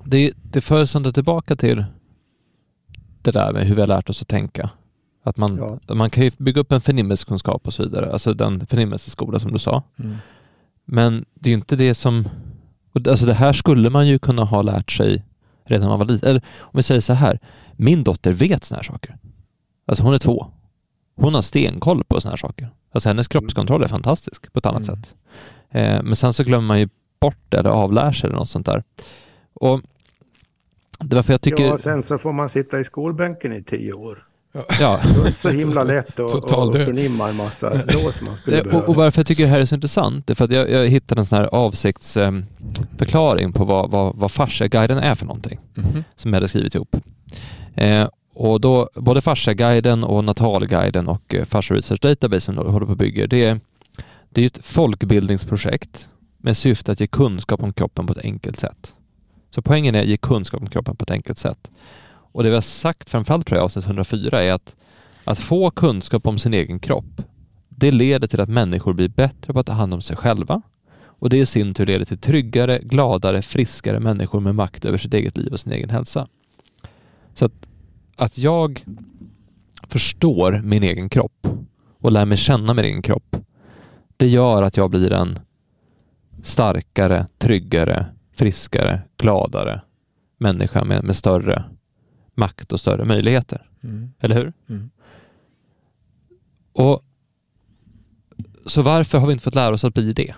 [0.06, 1.86] det, det för ändå tillbaka till
[3.22, 4.70] det där med hur vi har lärt oss att tänka.
[5.24, 5.96] Att man, ja.
[5.96, 9.60] man kan ju bygga upp en förnimmelsekunskap och så vidare, alltså den förnimmelseskola som du
[9.60, 9.84] sa.
[10.00, 10.18] Mm.
[10.86, 12.30] Men det är inte det som,
[13.10, 15.26] alltså det här skulle man ju kunna ha lärt sig
[15.66, 16.30] redan när man var liten.
[16.30, 17.40] Eller om vi säger så här,
[17.74, 19.18] min dotter vet såna här saker.
[19.86, 20.48] Alltså hon är två.
[21.16, 22.70] Hon har stenkoll på såna här saker.
[22.92, 24.96] Alltså hennes kroppskontroll är fantastisk på ett annat mm.
[24.96, 25.16] sätt.
[25.70, 26.90] Eh, men sen så glömmer man ju
[27.20, 28.84] bort det eller avlär sig eller något sånt där.
[29.54, 29.82] Och
[31.06, 31.64] det var för jag tycker...
[31.64, 34.28] Ja, sen så får man sitta i skolbänken i tio år.
[34.54, 35.00] Ja.
[35.04, 38.90] Det är inte så himla lätt att, att förnimma en massa lås man skulle och,
[38.90, 41.22] och varför jag tycker det här är så intressant är för att jag, jag hittade
[41.22, 45.60] en sån här avsiktsförklaring um, på vad, vad, vad Fascia-guiden är för någonting.
[45.78, 46.04] Mm -hmm.
[46.16, 46.96] Som jag hade skrivit ihop.
[47.76, 52.92] Eh, och då, både Fascia-guiden och Natalguiden och eh, Fascia Research Database som håller på
[52.92, 53.60] att bygga, det är,
[54.30, 58.94] det är ett folkbildningsprojekt med syfte att ge kunskap om kroppen på ett enkelt sätt.
[59.56, 61.72] Så poängen är att ge kunskap om kroppen på ett enkelt sätt.
[62.06, 64.76] Och det vi har sagt, framförallt tror jag avsnitt 104, är att
[65.24, 67.22] att få kunskap om sin egen kropp,
[67.70, 70.62] det leder till att människor blir bättre på att ta hand om sig själva
[71.04, 75.14] och det i sin tur leder till tryggare, gladare, friskare människor med makt över sitt
[75.14, 76.28] eget liv och sin egen hälsa.
[77.34, 77.68] Så att,
[78.16, 78.86] att jag
[79.88, 81.48] förstår min egen kropp
[82.00, 83.38] och lär mig känna min egen kropp,
[84.18, 85.40] det gör att jag blir en
[86.44, 89.82] starkare, tryggare, friskare, gladare
[90.38, 91.64] människa med, med större
[92.36, 93.70] makt och större möjligheter.
[93.84, 94.14] Mm.
[94.20, 94.54] Eller hur?
[94.70, 94.90] Mm.
[96.74, 97.04] Och
[98.66, 100.36] Så varför har vi inte fått lära oss att bli det?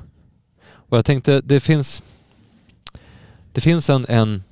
[0.65, 2.03] Och jag tänkte, det finns
[3.51, 4.43] det finns en, en,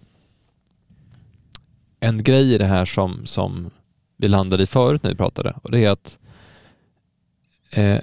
[1.99, 3.71] en grej i det här som, som
[4.17, 6.19] vi landade i förut när vi pratade och det är att
[7.71, 7.99] eh,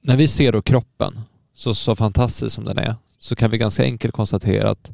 [0.00, 1.20] när vi ser då kroppen
[1.54, 4.92] så, så fantastisk som den är så kan vi ganska enkelt konstatera att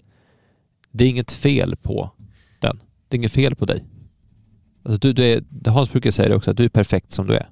[0.91, 2.11] det är inget fel på
[2.61, 2.83] den.
[3.09, 3.85] Det är inget fel på dig.
[4.83, 7.35] Alltså du, du är, Hans brukar säga det också, att du är perfekt som du
[7.35, 7.51] är.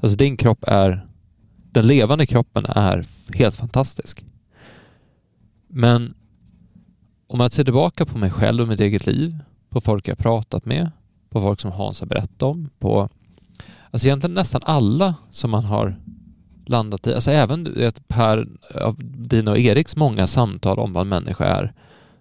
[0.00, 1.06] Alltså din kropp är,
[1.72, 4.24] den levande kroppen är helt fantastisk.
[5.68, 6.14] Men
[7.26, 10.64] om jag ser tillbaka på mig själv och mitt eget liv, på folk jag pratat
[10.64, 10.90] med,
[11.28, 13.08] på folk som Hans har berättat om, på
[13.90, 16.00] alltså egentligen nästan alla som man har
[16.70, 21.08] landat i, alltså även vet, Per, av dina och Eriks många samtal om vad en
[21.08, 21.72] människa är,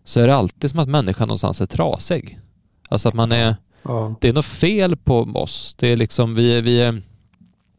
[0.03, 2.39] så är det alltid som att människan någonstans är trasig.
[2.89, 4.15] Alltså att man är, ja.
[4.21, 5.75] det är något fel på oss.
[5.79, 7.01] Det är liksom, vi är, vi är,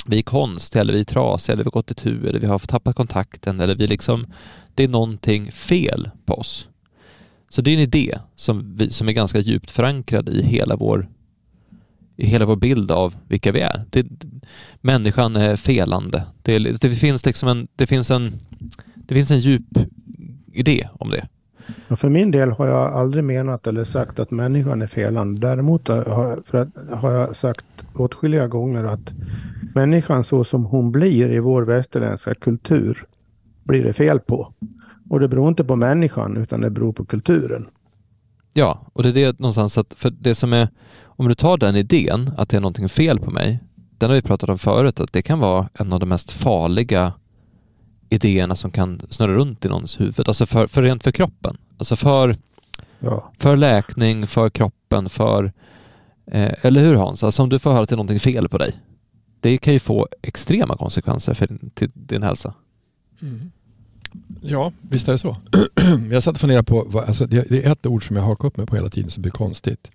[0.06, 2.46] vi är konstiga eller vi är trasiga eller vi har gått i tur eller vi
[2.46, 4.26] har tappat kontakten eller vi liksom,
[4.74, 6.66] det är någonting fel på oss.
[7.48, 11.08] Så det är en idé som, vi, som är ganska djupt förankrad i hela vår
[12.20, 13.84] i hela vår bild av vilka vi är.
[13.90, 14.06] Det,
[14.80, 16.26] människan är felande.
[16.42, 18.40] Det, det, finns liksom en, det, finns en,
[18.94, 19.78] det finns en djup
[20.52, 21.28] idé om det.
[21.96, 25.40] för min del har jag aldrig menat eller sagt att människan är felande.
[25.40, 29.12] Däremot har, för att, har jag sagt åtskilliga gånger att
[29.74, 33.04] människan så som hon blir i vår västerländska kultur
[33.64, 34.52] blir det fel på.
[35.10, 37.66] Och det beror inte på människan utan det beror på kulturen.
[38.52, 40.68] Ja, och det är det någonstans att, för det som är,
[41.20, 43.60] om du tar den idén att det är någonting fel på mig,
[43.98, 47.12] den har vi pratat om förut, att det kan vara en av de mest farliga
[48.08, 51.96] idéerna som kan snurra runt i någons huvud, alltså för, för rent för kroppen, alltså
[51.96, 52.36] för,
[52.98, 53.32] ja.
[53.38, 55.52] för läkning, för kroppen, för,
[56.26, 57.22] eh, eller hur Hans?
[57.22, 58.72] Alltså om du får höra att det är någonting fel på dig,
[59.40, 62.54] det kan ju få extrema konsekvenser för din, till din hälsa.
[63.22, 63.50] Mm.
[64.40, 65.36] Ja, visst är det så.
[66.10, 68.48] jag satt och funderade på, vad, alltså det, det, är ett ord som jag hakar
[68.48, 69.90] upp mig på hela tiden som blir konstigt.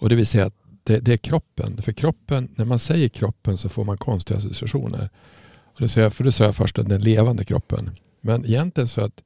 [0.00, 1.82] Och det vill säga att det, det, är kroppen.
[1.82, 5.10] För kroppen, när man säger kroppen så får man konstiga associationer.
[5.64, 7.90] Och det säger, för det sa jag först den levande kroppen.
[8.20, 9.22] Men egentligen så att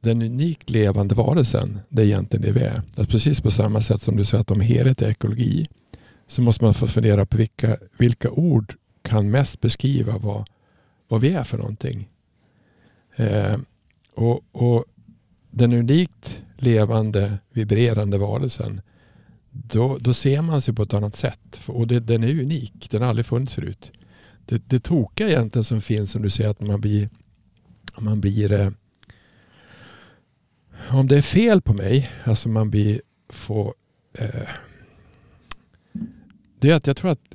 [0.00, 2.82] den unikt levande varelsen, det är egentligen det vi är.
[2.96, 5.68] Att precis på samma sätt som du säger att om helhet är ekologi,
[6.26, 10.48] så måste man få fundera på vilka, vilka ord kan mest beskriva vad,
[11.08, 12.08] vad vi är för någonting.
[13.16, 13.56] Eh,
[14.14, 14.84] och, och
[15.50, 18.80] den unikt levande, vibrerande varelsen,
[19.50, 21.60] då, då ser man sig på ett annat sätt.
[21.66, 23.92] Och det, den är unik, den har aldrig funnits förut.
[24.44, 27.08] Det, det tokiga egentligen som finns, som du säger, att man blir,
[27.98, 28.70] man blir eh,
[30.90, 33.74] om det är fel på mig, alltså man blir, får,
[34.12, 34.48] eh,
[36.58, 37.34] det är att jag tror att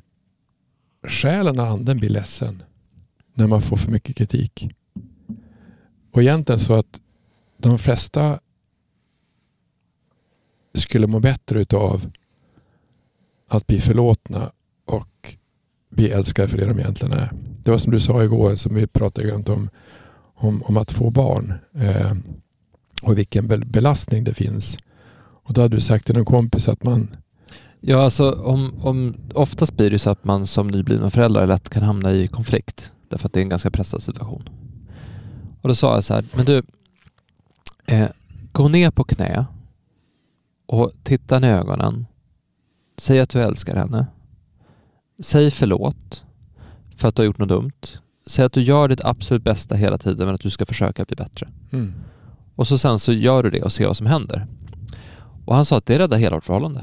[1.02, 2.62] själen och anden blir ledsen
[3.34, 4.68] när man får för mycket kritik.
[6.10, 7.00] Och egentligen så att
[7.56, 8.40] de flesta
[10.78, 12.10] skulle må bättre utav
[13.48, 14.52] att bli förlåtna
[14.84, 15.36] och
[15.90, 17.30] bli älskade för det de egentligen är.
[17.62, 19.68] Det var som du sa igår, som vi pratade om,
[20.34, 21.54] om, om att få barn.
[21.74, 22.12] Eh,
[23.02, 24.78] och vilken belastning det finns.
[25.18, 27.16] Och då hade du sagt till en kompis att man
[27.80, 31.82] Ja, alltså om, om, oftast blir det så att man som nyblivna föräldrar lätt kan
[31.82, 34.48] hamna i konflikt därför att det är en ganska pressad situation.
[35.62, 36.62] Och då sa jag så här, men du,
[37.86, 38.08] eh,
[38.52, 39.46] gå ner på knä
[40.66, 42.06] och titta henne i ögonen.
[42.98, 44.06] Säg att du älskar henne.
[45.18, 46.22] Säg förlåt
[46.96, 47.86] för att du har gjort något dumt.
[48.26, 51.16] Säg att du gör ditt absolut bästa hela tiden men att du ska försöka bli
[51.16, 51.48] bättre.
[51.72, 51.94] Mm.
[52.54, 54.46] Och så sen så gör du det och ser vad som händer.
[55.44, 56.82] Och han sa att det räddade hela vårt förhållande.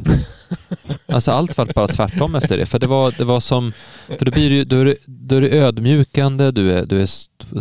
[1.08, 2.65] alltså allt var bara tvärtom efter det.
[2.65, 3.74] För det var, det var som,
[4.17, 7.10] för då blir du, då är du, då är du ödmjukande, du är, du är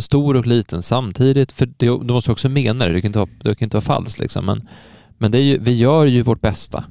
[0.01, 1.51] stor och liten samtidigt.
[1.51, 3.85] För det, du måste också mena det, du kan inte vara, du kan inte vara
[3.85, 4.45] falsk liksom.
[4.45, 4.67] Men,
[5.23, 6.83] men det är ju, vi gör ju vårt bästa.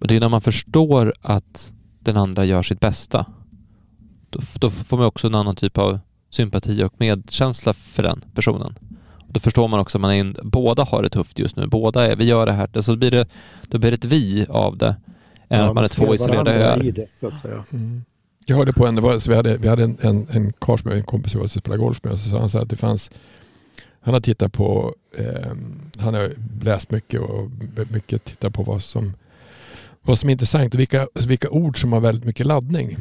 [0.00, 3.26] Och det är när man förstår att den andra gör sitt bästa.
[4.30, 5.98] Då, då får man också en annan typ av
[6.30, 8.78] sympati och medkänsla för den personen.
[9.28, 11.66] Då förstår man också att man är in, båda har det tufft just nu.
[11.66, 12.80] Båda är, vi gör det här.
[12.80, 13.28] Så blir det,
[13.68, 14.96] då blir det ett vi av det.
[15.48, 17.06] Än ja, att man är två isolerade öar.
[17.72, 18.04] Mm.
[18.46, 20.92] Jag hörde på en, det var, så vi hade, vi hade en, en, en karl
[20.92, 23.10] en kompis som spelade golf med, och så sa han så att det fanns
[24.02, 25.52] han har tittat på, eh,
[25.98, 26.32] han har
[26.64, 27.50] läst mycket och
[27.90, 29.12] mycket tittat på vad som,
[30.02, 32.98] vad som är intressant och vilka, vilka ord som har väldigt mycket laddning.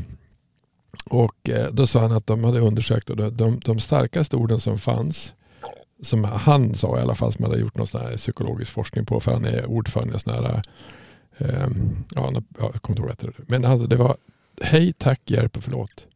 [1.06, 4.60] Och eh, då sa han att de hade undersökt och de, de, de starkaste orden
[4.60, 5.34] som fanns
[6.02, 9.20] som han sa i alla fall, som hade gjort någon sån här psykologisk forskning på,
[9.20, 10.62] för han är ordförande i sån här,
[11.38, 11.68] eh,
[12.16, 13.44] ja, jag kommer inte ihåg vad det.
[13.48, 14.18] Men alltså det var
[14.62, 16.08] hej, tack, hjälp och förlåt.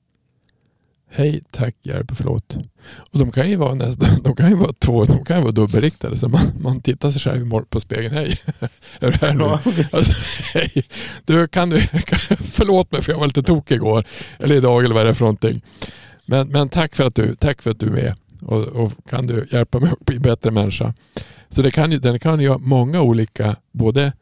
[1.18, 2.58] Hej, tack, hjälp förlåt.
[3.12, 5.52] Och de kan ju vara, nästan, de kan ju vara två, de kan ju vara
[5.52, 6.18] dubbelriktade.
[6.18, 8.16] Så man, man tittar sig själv på spegeln.
[8.16, 8.42] Hej,
[9.00, 9.44] är du här nu?
[9.44, 9.60] Ja,
[9.94, 10.14] alltså,
[10.54, 10.84] hej,
[11.26, 14.06] du, kan du, kan, förlåt mig för jag var lite tokig igår.
[14.40, 15.62] Eller idag eller vad det är för någonting.
[16.26, 19.28] Men, men tack, för att du, tack för att du är med och, och, kan
[19.28, 20.94] du hjälpa mig att bli bättre människa.
[21.50, 24.14] Så det kan, den kan göra många olika, både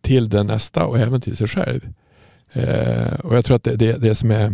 [0.00, 1.80] till den nästa och även till sig själv.
[2.52, 4.52] Eh, och jag tror att det, det, det som är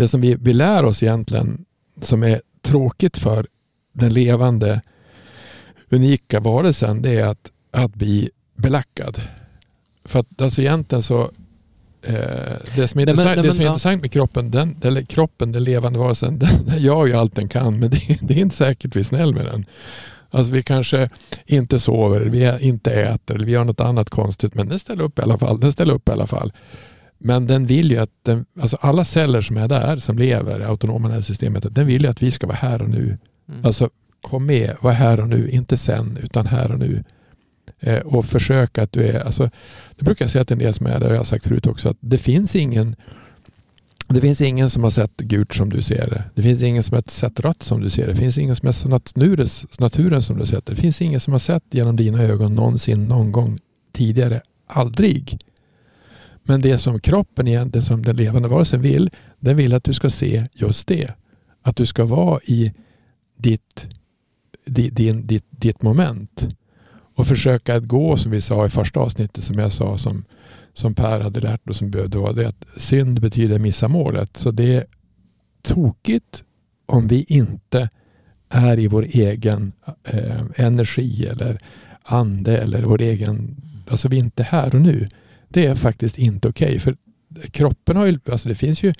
[0.00, 1.64] det som vi, vi lär oss egentligen
[2.00, 3.46] som är tråkigt för
[3.92, 4.80] den levande
[5.90, 9.22] unika varelsen det är att, att bli belackad.
[10.04, 11.30] För att alltså egentligen så
[12.02, 12.14] Eh,
[12.76, 13.70] det som är, intressant, men, men, det som är ja.
[13.70, 17.48] intressant med kroppen, den, eller kroppen, den levande varelsen, den, den gör ju allt den
[17.48, 19.66] kan men det, det, är inte säkert vi är snäll med den.
[20.30, 21.10] Alltså vi kanske
[21.46, 25.18] inte sover, vi inte äter eller vi gör något annat konstigt men den ställer upp
[25.18, 25.60] i alla fall.
[25.60, 26.52] Den ställer upp i alla fall.
[27.22, 30.64] Men den vill ju att den, alltså alla celler som är där, som lever i
[30.64, 33.18] autonoma systemet, den vill ju att vi ska vara här och nu.
[33.48, 33.64] Mm.
[33.64, 37.04] Alltså kom med, var här och nu, inte sen utan här och nu.
[37.80, 39.50] Eh, och försöka att du är, alltså,
[39.96, 41.66] det brukar jag säga till en del som är det, och jag har sagt förut
[41.66, 42.96] också, att det finns ingen
[44.08, 46.24] det finns ingen som har sett gult som du ser det.
[46.34, 48.12] Det finns ingen som har sett rött som du ser det.
[48.12, 48.90] Det finns ingen som har sett
[49.78, 50.72] naturen, som du sett det.
[50.74, 53.58] Det finns ingen som har sett genom dina ögon någonsin, någon gång
[53.92, 54.40] tidigare.
[54.66, 55.38] Aldrig.
[56.42, 59.10] Men det som kroppen igen, det som den levande varelsen vill,
[59.40, 61.14] den vill att du ska se just det.
[61.62, 62.72] Att du ska vara i
[63.36, 63.88] ditt,
[64.66, 66.48] din, ditt, ditt moment
[67.14, 70.24] och försöka att gå som vi sa i första avsnittet som jag sa som,
[70.72, 74.36] som Per hade lärt och som behövde vara det att synd betyder missa målet.
[74.36, 74.86] Så det är
[75.62, 76.44] tokigt
[76.86, 77.88] om vi inte
[78.48, 79.72] är i vår egen
[80.04, 81.60] eh, energi eller
[82.02, 83.56] ande eller vår egen,
[83.90, 85.08] alltså vi är inte här och nu.
[85.52, 86.66] Det är faktiskt inte okej.
[86.66, 86.96] Okay, för
[87.50, 88.92] kroppen har ju, alltså det finns ju,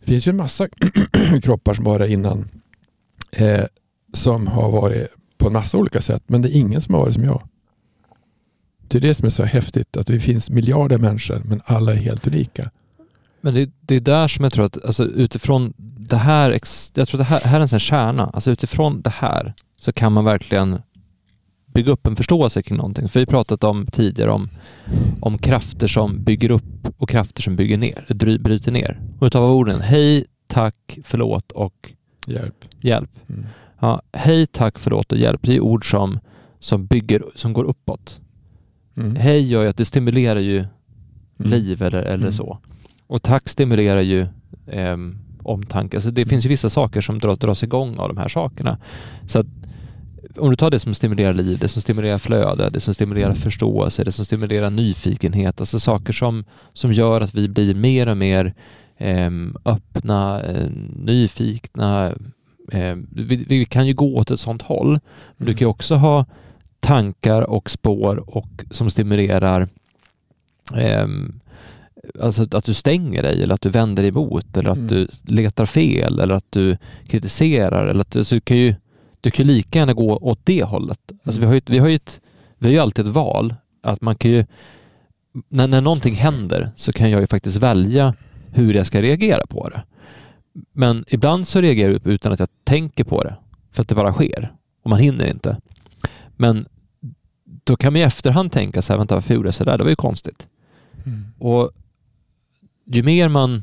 [0.00, 0.68] det finns ju en massa
[1.42, 2.48] kroppar som var där innan
[3.32, 3.64] eh,
[4.12, 5.06] som har varit
[5.38, 7.48] på en massa olika sätt, men det är ingen som har varit som jag.
[8.88, 11.96] Det är det som är så häftigt, att det finns miljarder människor, men alla är
[11.96, 12.70] helt unika.
[13.40, 16.60] Men det, det är där som jag tror att, alltså utifrån det här,
[16.94, 19.92] jag tror att det här, här är en sån kärna, alltså utifrån det här så
[19.92, 20.82] kan man verkligen
[21.78, 23.08] bygga upp en förståelse kring någonting.
[23.08, 24.48] För vi har pratat om tidigare om,
[25.20, 29.00] om krafter som bygger upp och krafter som bygger ner, bryter ner.
[29.18, 31.92] Och utav orden hej, tack, förlåt och
[32.26, 32.64] hjälp.
[32.80, 33.10] hjälp.
[33.28, 33.46] Mm.
[33.80, 36.18] Ja, hej, tack, förlåt och hjälp, det är ord som,
[36.60, 38.20] som bygger, som går uppåt.
[38.96, 39.16] Mm.
[39.16, 40.70] Hej gör ju att det stimulerar ju mm.
[41.38, 42.32] liv eller, eller mm.
[42.32, 42.58] så.
[43.06, 44.26] Och tack stimulerar ju
[44.66, 44.96] eh,
[45.42, 45.96] omtanke.
[45.96, 48.78] Alltså det finns ju vissa saker som dras, dras igång av de här sakerna.
[49.26, 49.44] Så
[50.38, 54.04] om du tar det som stimulerar liv, det som stimulerar flöde, det som stimulerar förståelse,
[54.04, 58.54] det som stimulerar nyfikenhet, alltså saker som, som gör att vi blir mer och mer
[58.96, 59.30] eh,
[59.64, 62.12] öppna, eh, nyfikna.
[62.72, 65.00] Eh, vi, vi, kan ju gå åt ett sånt håll,
[65.36, 66.24] men du kan ju också ha
[66.80, 69.68] tankar och spår och som stimulerar
[70.74, 71.40] ehm,
[72.20, 74.88] alltså att du stänger dig eller att du vänder emot eller att mm.
[74.88, 76.76] du letar fel eller att du
[77.08, 78.74] kritiserar eller att du, så du kan ju
[79.20, 81.12] du kan lika gärna gå åt det hållet.
[81.24, 82.20] Alltså vi, har ju, vi, har ju ett,
[82.58, 83.54] vi har ju alltid ett val.
[83.82, 84.44] Att man kan ju,
[85.48, 88.14] när, när någonting händer så kan jag ju faktiskt välja
[88.50, 89.82] hur jag ska reagera på det.
[90.72, 93.36] Men ibland så reagerar jag utan att jag tänker på det,
[93.72, 94.52] för att det bara sker
[94.82, 95.56] och man hinner inte.
[96.36, 96.66] Men
[97.64, 99.78] då kan man i efterhand tänka så här, vänta varför gjorde jag så där?
[99.78, 100.46] Det var ju konstigt.
[101.06, 101.24] Mm.
[101.38, 101.70] Och
[102.84, 103.62] ju mer man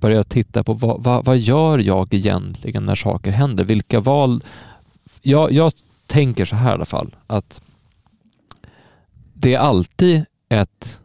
[0.00, 3.64] börjar titta på vad, vad, vad, gör jag egentligen när saker händer?
[3.64, 4.44] Vilka val
[5.22, 5.72] jag, jag
[6.06, 7.60] tänker så här i alla fall, att
[9.34, 10.98] det är alltid ett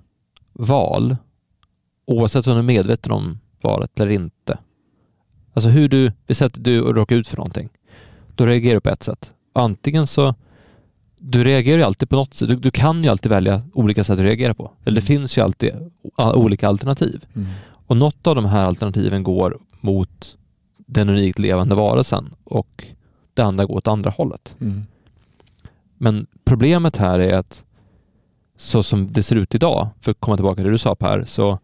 [0.54, 1.18] val,
[2.06, 4.58] oavsett om du är medveten om valet eller inte.
[5.54, 7.70] Alltså hur du, vi säger att du råkar ut för någonting,
[8.36, 9.32] då reagerar du på ett sätt.
[9.54, 10.36] Antingen så,
[11.18, 14.14] du reagerar ju alltid på något sätt, du, du kan ju alltid välja olika sätt
[14.14, 14.72] att reagera på.
[14.86, 15.20] Eller det mm.
[15.20, 15.72] finns ju alltid
[16.18, 17.26] olika alternativ.
[17.36, 17.48] Mm.
[17.88, 20.36] Och något av de här alternativen går mot
[20.78, 22.86] den unikt levande varelsen och
[23.36, 24.56] det andra går åt andra hållet.
[24.62, 24.86] Mm.
[25.98, 27.64] Men problemet här är att
[28.58, 31.24] så som det ser ut idag, för att komma tillbaka till det du sa Per,
[31.28, 31.60] så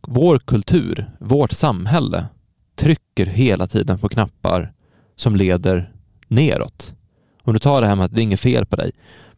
[0.00, 2.26] vår kultur, vårt samhälle
[2.74, 4.72] trycker hela tiden på knappar
[5.16, 5.92] som leder
[6.28, 6.94] neråt.
[7.42, 8.90] Om du tar det här med att det är inget fel på dig,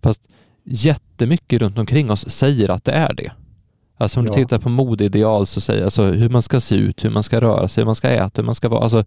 [0.02, 0.28] fast
[0.64, 3.32] jättemycket runt omkring oss säger att det är det.
[3.96, 4.32] Alltså om ja.
[4.32, 7.40] du tittar på modeideal så säger alltså hur man ska se ut, hur man ska
[7.40, 8.82] röra sig, hur man ska äta, hur man ska vara.
[8.82, 9.04] Alltså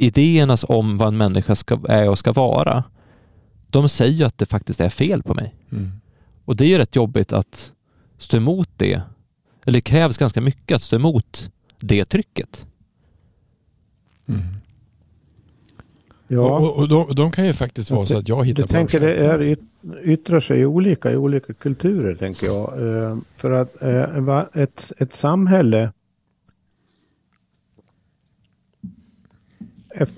[0.00, 2.84] idéerna om vad en människa ska, är och ska vara,
[3.70, 5.54] de säger ju att det faktiskt är fel på mig.
[5.72, 5.90] Mm.
[6.44, 7.72] Och det är ju rätt jobbigt att
[8.18, 9.02] stå emot det.
[9.64, 12.66] Eller det krävs ganska mycket att stå emot det trycket.
[14.28, 14.40] Mm.
[16.28, 16.58] Ja.
[16.58, 19.14] Och, och de, de, kan ju faktiskt vara så att jag hittar på tänker det
[19.14, 19.56] är,
[20.04, 22.86] yttrar sig olika i olika kulturer, tänker jag.
[22.86, 25.92] Eh, för att eh, ett, ett samhälle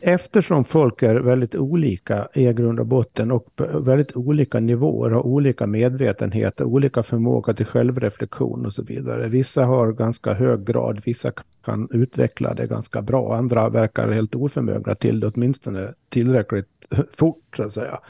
[0.00, 5.66] Eftersom folk är väldigt olika i grund och botten och väldigt olika nivåer, har olika
[5.66, 9.28] medvetenhet, olika förmåga till självreflektion och så vidare.
[9.28, 11.32] Vissa har ganska hög grad, vissa
[11.64, 16.68] kan utveckla det ganska bra, andra verkar helt oförmögna till det, åtminstone tillräckligt
[17.16, 18.00] fort så att säga.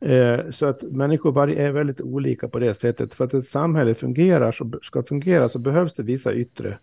[0.00, 0.52] Mm.
[0.52, 3.14] Så att människor är väldigt olika på det sättet.
[3.14, 6.78] För att ett samhälle fungerar, så, ska fungera så behövs det vissa yttre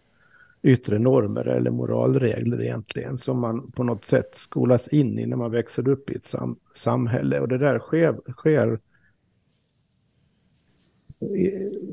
[0.65, 5.51] yttre normer eller moralregler egentligen som man på något sätt skolas in i när man
[5.51, 7.39] växer upp i ett sam samhälle.
[7.39, 8.79] Och det där sker, sker,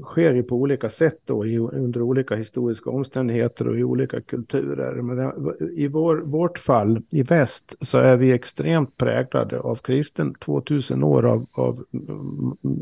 [0.02, 5.02] sker ju på olika sätt då i, under olika historiska omständigheter och i olika kulturer.
[5.02, 5.32] Men
[5.76, 11.26] i vår, vårt fall i väst så är vi extremt präglade av kristen, 2000 år
[11.26, 11.84] av, av,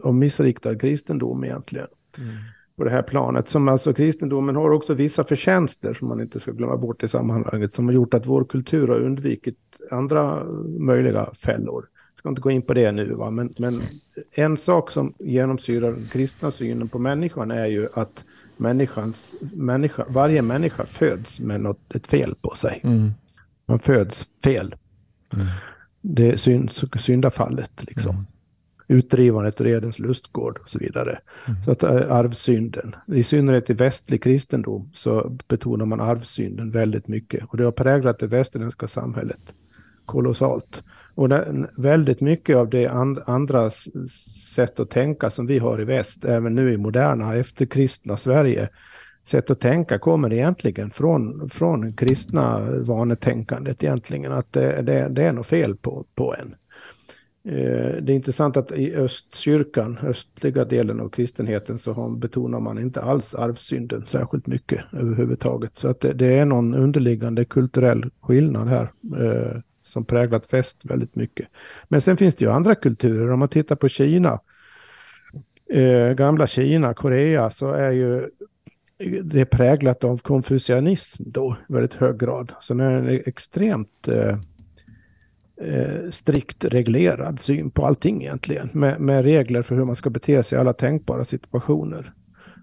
[0.02, 1.88] av missriktad kristendom egentligen.
[2.18, 2.30] Mm
[2.80, 3.48] på det här planet.
[3.48, 7.72] Som alltså kristendomen har också vissa förtjänster som man inte ska glömma bort i sammanhanget.
[7.72, 9.58] Som har gjort att vår kultur har undvikit
[9.90, 10.44] andra
[10.78, 11.86] möjliga fällor.
[12.14, 13.30] Jag ska inte gå in på det nu, va?
[13.30, 13.82] Men, men
[14.32, 18.24] en sak som genomsyrar den kristna synen på människan är ju att
[18.56, 22.80] människans, människa, varje människa föds med något, ett fel på sig.
[22.84, 23.10] Mm.
[23.66, 24.74] Man föds fel.
[25.32, 25.46] Mm.
[26.00, 26.70] Det är synd,
[27.00, 28.10] syndafallet liksom.
[28.10, 28.26] Mm
[28.90, 31.18] utdrivandet ur Edens lustgård och så vidare.
[31.48, 31.62] Mm.
[31.62, 37.44] Så att äh, arvsynden, i synnerhet i västlig kristendom så betonar man arvsynden väldigt mycket
[37.44, 39.54] och det har präglat det västerländska samhället
[40.06, 40.82] kolossalt.
[41.14, 43.70] Och det, väldigt mycket av det and, andra
[44.54, 48.68] sätt att tänka som vi har i väst, även nu i moderna efterkristna Sverige,
[49.24, 54.32] sätt att tänka kommer egentligen från, från kristna vanetänkandet egentligen.
[54.32, 56.54] Att det, det, det är något fel på, på en.
[57.44, 63.00] Eh, det är intressant att i östkyrkan, östliga delen av kristenheten, så betonar man inte
[63.00, 65.76] alls arvsynden särskilt mycket överhuvudtaget.
[65.76, 71.16] Så att det, det är någon underliggande kulturell skillnad här eh, som präglat fest väldigt
[71.16, 71.48] mycket.
[71.88, 73.30] Men sen finns det ju andra kulturer.
[73.30, 74.40] Om man tittar på Kina,
[75.70, 78.28] eh, gamla Kina, Korea, så är ju
[79.22, 82.52] det präglat av konfucianism då i väldigt hög grad.
[82.60, 84.38] Så det är en extremt eh,
[85.60, 88.68] eh, strikt reglerad syn på allting egentligen.
[88.72, 92.12] Med, med, regler för hur man ska bete sig i alla tänkbara situationer.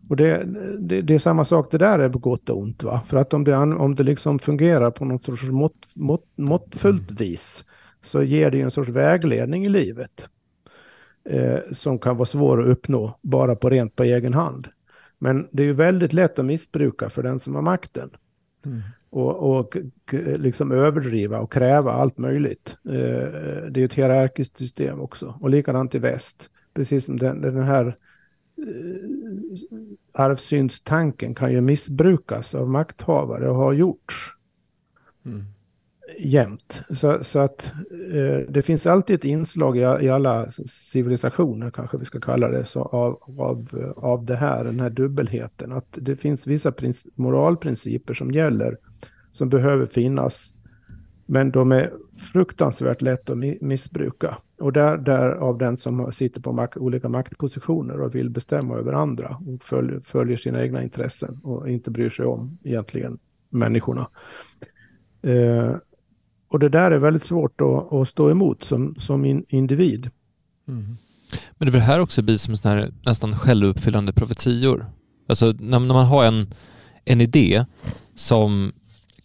[0.09, 0.43] Och det,
[0.79, 2.83] det, det, är samma sak, det där är på gott och ont.
[2.83, 3.01] Va?
[3.05, 7.15] För att om det, om det liksom fungerar på något sorts mått, mått, måttfullt mm.
[7.15, 7.65] vis
[8.01, 10.27] så ger det en sorts vägledning i livet.
[11.29, 14.67] Eh, som kan vara svår att uppnå bara på rent på egen hand.
[15.19, 18.09] Men det är ju väldigt lätt att missbruka för den som har makten.
[18.65, 18.81] Mm
[19.17, 19.77] och, och
[20.21, 22.77] liksom överdriva och kräva allt möjligt.
[22.85, 22.91] Eh,
[23.71, 25.37] det är ett hierarkiskt system också.
[25.41, 26.49] Och likadant i väst.
[26.73, 27.97] Precis som den, den här
[28.57, 28.63] eh,
[30.11, 34.33] arvsynstanken kan ju missbrukas av makthavare och har gjorts.
[35.25, 35.45] Mm
[36.19, 36.81] jämt.
[36.89, 37.71] Så, så att
[38.13, 42.65] eh, det finns alltid ett inslag i, i, alla civilisationer, kanske vi ska kalla det,
[42.65, 45.71] så av, av, av det här, den här dubbelheten.
[45.71, 46.73] Att det finns vissa
[47.15, 48.77] moralprinciper som gäller,
[49.37, 50.53] som behöver finnas.
[51.25, 54.37] Men de är fruktansvärt lätt att missbruka.
[54.59, 58.93] Och där, där av den som sitter på mak olika maktpositioner och vill bestämma över
[58.93, 63.19] andra och följer, följer sina egna intressen och inte bryr sig om egentligen
[63.49, 64.07] människorna.
[65.21, 65.75] Eh,
[66.47, 70.09] och det där är väldigt svårt att, att stå emot som, som in, individ.
[70.67, 70.97] Mm.
[71.57, 74.85] Men det är väl här också blir som sån här nästan självuppfyllande profetior.
[75.29, 76.53] Alltså när, när man har en,
[77.05, 77.65] en idé
[78.15, 78.71] som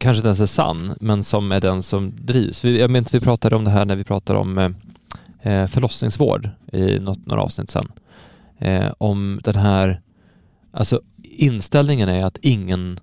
[0.02, 2.64] kanske inte ens är sann, men som är den som drivs.
[2.64, 4.74] Vi, jag minns vi pratade om det här när vi pratade om
[5.42, 7.92] eh, förlossningsvård i något, några avsnitt sedan.
[8.58, 10.00] Eh, om den här,
[10.72, 13.00] alltså inställningen är att ingen,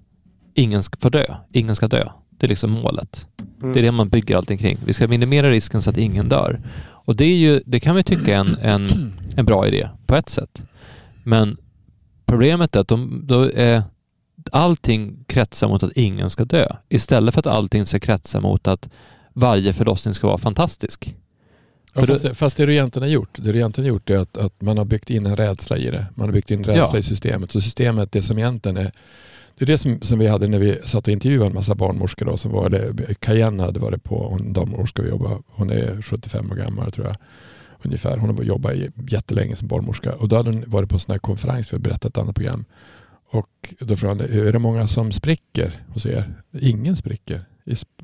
[0.53, 2.09] ingen ska få dö, ingen ska dö.
[2.29, 3.27] Det är liksom målet.
[3.61, 3.73] Mm.
[3.73, 4.77] Det är det man bygger allting kring.
[4.85, 6.61] Vi ska minimera risken så att ingen dör.
[6.81, 10.15] Och det, är ju, det kan vi tycka är en, en, en bra idé på
[10.15, 10.63] ett sätt.
[11.23, 11.57] Men
[12.25, 13.83] problemet är att de, då är,
[14.51, 18.89] allting kretsar mot att ingen ska dö istället för att allting ska kretsa mot att
[19.33, 21.15] varje förlossning ska vara fantastisk.
[21.93, 24.37] Ja, fast, det, fast det du egentligen har gjort, det du egentligen gjort är att,
[24.37, 26.05] att man har byggt in en rädsla i det.
[26.15, 26.99] Man har byggt in rädsla ja.
[26.99, 27.51] i systemet.
[27.51, 28.91] Så systemet, det som egentligen är
[29.59, 32.25] det är det som, som vi hade när vi satt och intervjuade en massa barnmorskor.
[32.25, 36.51] Då, så var det, Cayenne hade varit på, hon barnmorska vi jobbar, hon är 75
[36.51, 37.15] år gammal tror jag.
[37.81, 38.17] Ungefär.
[38.17, 38.73] Hon har jobbat
[39.09, 40.13] jättelänge som barnmorska.
[40.13, 42.35] Och då hade hon varit på en sån här konferens för att berätta ett annat
[42.35, 42.65] program.
[43.31, 46.43] Och då frågade han, är det många som spricker hos er?
[46.59, 47.45] Ingen spricker.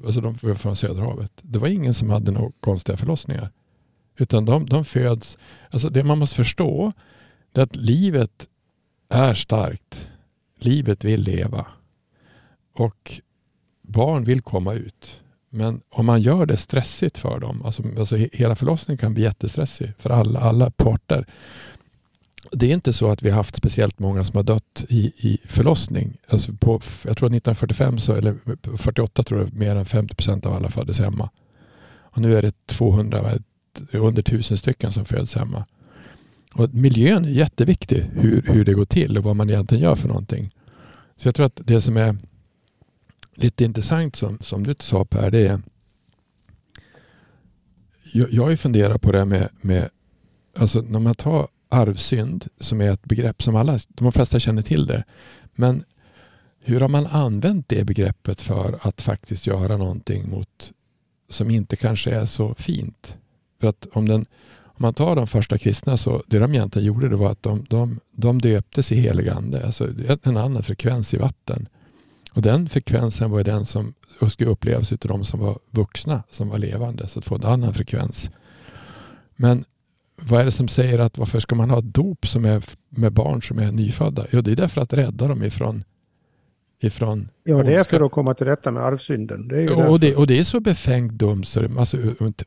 [0.06, 1.32] Alltså de var från Söderhavet.
[1.42, 3.52] Det var ingen som hade några konstiga förlossningar.
[4.18, 5.38] Utan de, de föds,
[5.70, 6.92] alltså det man måste förstå,
[7.54, 8.48] är att livet
[9.10, 10.08] är starkt
[10.66, 11.66] livet vill leva.
[12.74, 13.22] Och
[13.82, 15.22] barn vill komma ut.
[15.50, 19.94] Men om man gör det stressigt för dem, alltså, alltså hela förlossningen kan bli jättestressig
[19.98, 21.26] för alla, alla parter.
[22.52, 25.38] Det är inte så att vi har haft speciellt många som har dött i, i
[25.46, 26.18] förlossning.
[26.28, 28.36] Alltså på, jag tror att 1945, så, eller
[28.78, 31.30] 48 tror jag, mer än 50 procent av alla föddes hemma.
[31.88, 33.32] Och nu är det 200,
[33.92, 35.66] under tusen stycken som föds hemma.
[36.54, 40.08] Och miljön är jätteviktig, hur, hur det går till och vad man egentligen gör för
[40.08, 40.52] någonting.
[41.18, 42.18] Så jag tror att det som är
[43.34, 45.62] lite intressant som, som du sa Per, det är
[48.14, 49.90] jag, jag har ju funderat på det med, med
[50.58, 54.88] alltså när man tar arvsynd som är ett begrepp som alla, de flesta känner till
[54.88, 55.04] det.
[55.56, 55.84] Men
[56.60, 60.72] hur har man använt det begreppet för att faktiskt göra någonting mot
[61.30, 63.16] som inte kanske är så fint?
[63.60, 64.26] För att om den
[64.78, 67.66] om man tar de första kristna så det de egentligen gjorde det var att de,
[67.70, 69.90] de, de döptes i helig ande, alltså
[70.24, 71.68] en annan frekvens i vatten.
[72.32, 73.94] Och den frekvensen var den som
[74.30, 77.74] skulle upplevas av de som var vuxna, som var levande, så att få en annan
[77.74, 78.32] frekvens.
[79.36, 79.66] Men
[80.16, 83.42] vad är det som säger att varför ska man ha dop som är med barn
[83.42, 84.26] som är nyfödda?
[84.32, 85.84] Jo, det är därför att rädda dem ifrån
[86.80, 89.48] ifrån Ja, det är för att komma till rätta med arvsynden.
[89.48, 91.98] Det är och, det, och det är så befängt dumt så alltså,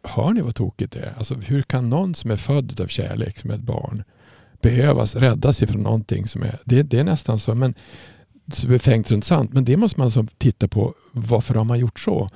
[0.03, 1.14] hör ni vad tokigt det är?
[1.19, 4.03] Alltså, hur kan någon som är född av kärlek som ett barn
[4.61, 7.75] behövas räddas ifrån någonting som är, det, det är nästan så, men
[8.53, 9.53] så befängt runt sant.
[9.53, 12.31] Men det måste man alltså titta på, varför har man gjort så?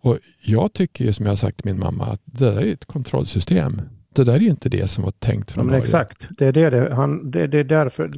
[0.00, 2.72] Och jag tycker ju som jag har sagt till min mamma att det där är
[2.72, 3.80] ett kontrollsystem.
[4.14, 6.52] Det där är ju inte det som var tänkt från Ja, men exakt, det är,
[6.52, 8.10] det, det, han, det, det är därför,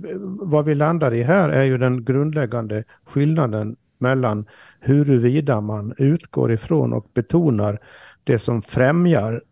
[0.46, 4.46] vad vi landar i här är ju den grundläggande skillnaden mellan
[4.80, 7.78] huruvida man utgår ifrån och betonar
[8.24, 9.42] det som främjar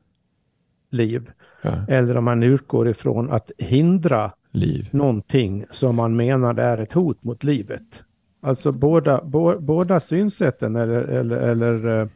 [0.90, 1.30] liv
[1.62, 4.88] Ja, eller om man utgår ifrån att hindra liv.
[4.92, 7.82] någonting som man menar är ett hot mot livet.
[8.40, 12.08] Alltså båda, bo, båda synsätten eller, eller, eller eh,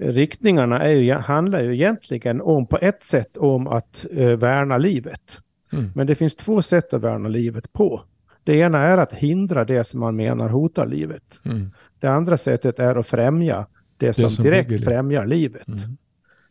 [0.00, 5.38] riktningarna är ju, handlar ju egentligen om på ett sätt om att eh, värna livet.
[5.72, 5.90] Mm.
[5.94, 8.02] Men det finns två sätt att värna livet på.
[8.44, 11.22] Det ena är att hindra det som man menar hotar livet.
[11.44, 11.70] Mm.
[12.00, 13.66] Det andra sättet är att främja
[13.96, 15.68] det som, som direkt främjar livet.
[15.68, 15.96] Mm.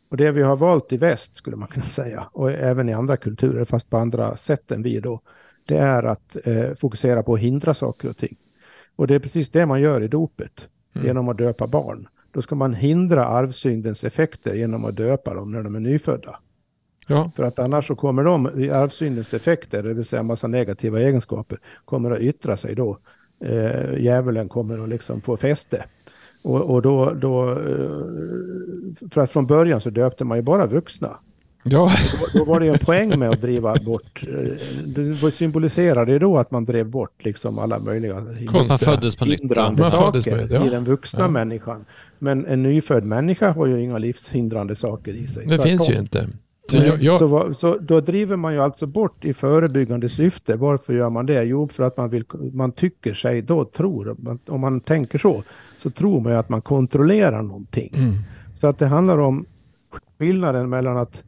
[0.10, 3.18] Och det vi har valt i väst skulle man kunna säga, och även i andra
[3.18, 5.22] kulturer, fast på andra sätt än vi då,
[5.66, 8.36] det är att eh, fokusera på att hindra saker och ting.
[8.96, 11.08] Och det är precis det man gör i dopet, Mm.
[11.08, 12.08] genom att döpa barn.
[12.32, 16.40] Då ska man hindra arvsyndens effekter genom att döpa dem när de är nyfödda.
[17.08, 21.60] Ja, För att annars så kommer de, arvsyndens effekter, det vill säga massa negativa egenskaper,
[21.86, 22.98] kommer att yttra sig då.
[23.44, 25.86] Eh, djävulen kommer att liksom få fäste.
[26.42, 31.18] Och, och då, då, eh, för att från början så döpte man ju bara vuxna.
[31.64, 31.92] Ja.
[32.34, 34.52] Då, då var det ju en poäng med att driva bort, eh,
[34.86, 38.26] det symboliserade ju då att man drev bort liksom alla möjliga.
[38.54, 40.66] Man föddes på hindrande Man föddes saker på nytt, ja.
[40.66, 41.28] i den vuxna Ja.
[41.28, 41.86] människan.
[42.20, 45.46] Men en nyfödd människa har ju inga livshindrande saker i sig.
[45.48, 45.94] det finns Tvärtom.
[45.94, 46.28] ju inte.
[46.70, 50.56] Så jag, jag, Så, så då driver man ju alltså bort i förebyggande syfte.
[50.56, 51.44] Varför gör man det?
[51.44, 54.16] Jo, för att man, vill, man tycker sig då, tror,
[54.48, 55.44] om man tänker så,
[55.84, 57.92] så tror man ju att man kontrollerar någonting.
[57.96, 58.14] mm.
[58.60, 59.46] Så att det handlar om
[60.18, 61.24] skillnaden mellan att,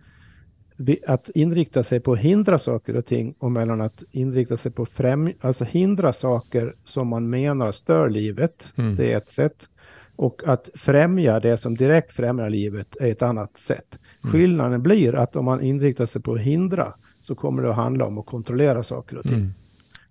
[1.07, 4.85] att inrikta sig på att hindra saker och ting och mellan att inrikta sig på
[4.85, 8.73] främ, alltså hindra saker som man menar stör livet.
[8.75, 8.95] Mm.
[8.95, 9.69] Det är ett sätt.
[10.15, 13.99] Och att främja det som direkt främjar livet är ett annat sätt.
[14.23, 14.31] Mm.
[14.31, 18.05] Skillnaden blir att om man inriktar sig på att hindra så kommer det att handla
[18.05, 19.33] om att kontrollera saker och ting.
[19.33, 19.53] Mm.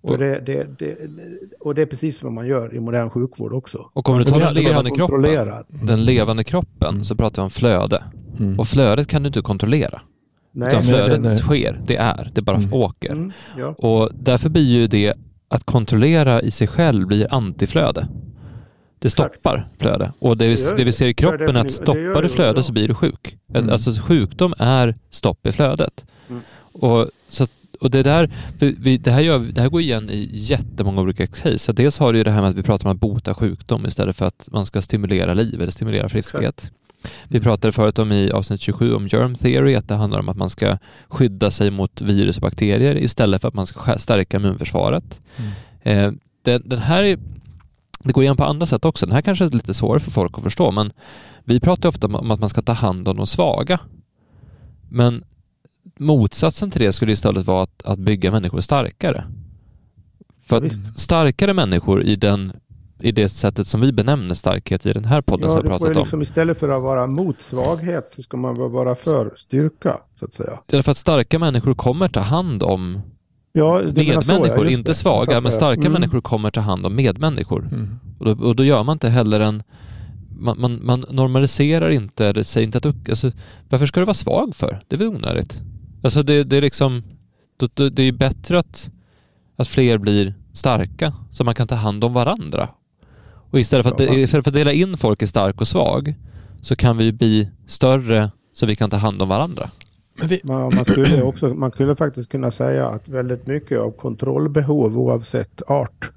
[0.06, 0.96] För det, det, det,
[1.60, 3.90] och det är precis vad man gör i modern sjukvård också.
[3.92, 5.22] Och om du tar den levande kroppen,
[5.86, 8.04] den levande kroppen så pratar vi om flöde.
[8.38, 8.58] Mm.
[8.58, 10.02] Och flödet kan du inte kontrollera.
[10.52, 11.40] Nej, Utan flödet nej, nej.
[11.40, 12.72] sker, det är, det bara Mm.
[12.74, 13.12] åker.
[13.12, 13.66] Mm, ja.
[13.78, 15.14] Och därför blir ju det
[15.48, 18.08] att kontrollera i sig själv blir antiflöde.
[18.98, 19.34] Det Exakt.
[19.34, 20.12] stoppar flöde.
[20.18, 22.62] Och det, vi- Det vi ser i kroppen är att stoppar du ju, flöde ja.
[22.62, 23.36] så blir du sjuk.
[23.54, 23.70] Mm.
[23.70, 26.06] Alltså sjukdom är stopp i flödet.
[26.30, 26.42] Mm.
[26.72, 27.46] Och, så,
[27.80, 31.58] och det där, vi, det, här gör, det här går igen i jättemånga olika case.
[31.58, 33.86] Så dels har du ju det här med att vi pratar om att bota sjukdom
[33.86, 36.70] istället för att man ska stimulera liv eller stimulera friskhet.
[37.28, 40.36] Vi pratade förut om i avsnitt 27 om germ theory, att det handlar om att
[40.36, 40.78] man ska
[41.08, 45.20] skydda sig mot virus och bakterier istället för att man ska stärka immunförsvaret.
[45.36, 45.52] Mm.
[45.82, 47.18] Eh, den, den här är,
[47.98, 49.06] det går igen på andra sätt också.
[49.06, 50.92] Den här kanske är lite svårare för folk att förstå, men
[51.44, 53.80] vi pratar ofta om att man ska ta hand om de svaga.
[54.88, 55.24] Men
[55.98, 59.24] motsatsen till det skulle istället vara att, att bygga människor starkare.
[60.46, 62.52] För att starkare människor i, den,
[63.02, 65.68] i det sättet som vi benämner starkhet i den här podden som Ja, jag du
[65.68, 66.02] får pratat om.
[66.02, 70.34] liksom istället för att vara mot svaghet så ska man vara för styrka, så att
[70.34, 70.58] säga.
[70.66, 73.00] Därför att starka människor kommer ta hand om
[73.52, 74.94] Ja, ja, medmänniskor, just inte det.
[74.94, 75.92] svaga, men starka Mm.
[75.92, 77.60] människor kommer ta hand om medmänniskor.
[77.72, 77.98] Mm.
[78.18, 79.62] Och då, och då gör man inte heller en...
[80.38, 83.08] Man, man, man normaliserar inte, eller säger inte att...
[83.08, 83.30] Alltså,
[83.68, 84.84] varför ska du vara svag för?
[84.88, 85.60] Det är väl onödigt.
[86.04, 87.02] Alltså det, det är liksom...
[87.56, 88.90] då- då- Det är bättre att,
[89.56, 92.68] att fler blir starka, så man kan ta hand om varandra.
[93.52, 96.14] Och istället för, att, istället för att dela in folk i stark och svag,
[96.62, 99.70] så kan vi bli större så vi kan ta hand om varandra.
[100.18, 103.90] Men vi, Man, man, skulle också, man skulle faktiskt kunna säga att väldigt mycket av
[103.90, 106.10] kontrollbehov oavsett art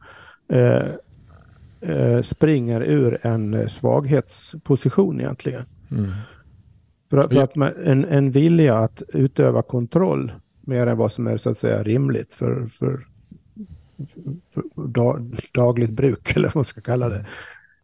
[0.54, 0.88] eh,
[1.96, 5.64] eh, springer ur en eh, svaghetsposition egentligen.
[5.92, 6.12] mm.
[7.10, 10.32] För, att- för att man, en, en vilja att utöva kontroll
[10.62, 13.06] mer än vad som är så att säga rimligt för, för
[14.76, 17.26] dag, dagligt bruk eller vad man ska kalla det.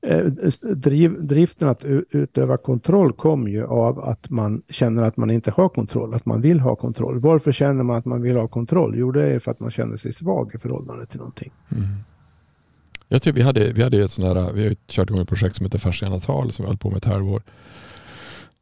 [0.04, 0.26] Eh,
[0.62, 5.70] driv, driften att utöva kontroll kommer ju av att man känner att man inte har
[5.70, 7.20] kontroll, att man vill ha kontroll.
[7.20, 8.94] Varför känner man att man vill ha kontroll?
[8.98, 11.52] Jo, det är för att man känner sig svag i förhållande till någonting.
[11.72, 11.88] Mm.
[13.08, 15.22] Jag tycker vi hade, vi hade ju ett sånt här, vi har ju kört igång
[15.22, 17.42] ett projekt som heter Fascianatal som vi höll på med ett halvår.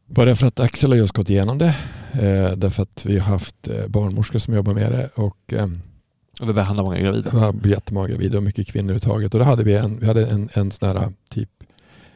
[0.06, 1.76] Bara för att Axel har just gått igenom det.
[2.14, 5.68] Eh, därför att vi har haft eh, barnmorskor som jobbar med det och eh,
[6.39, 7.29] och vi behandlar många gravida.
[7.33, 9.33] Vi har jättemånga gravida och mycket kvinnor överhuvudtaget.
[9.33, 11.49] Och då hade vi en, vi hade en, en sån här typ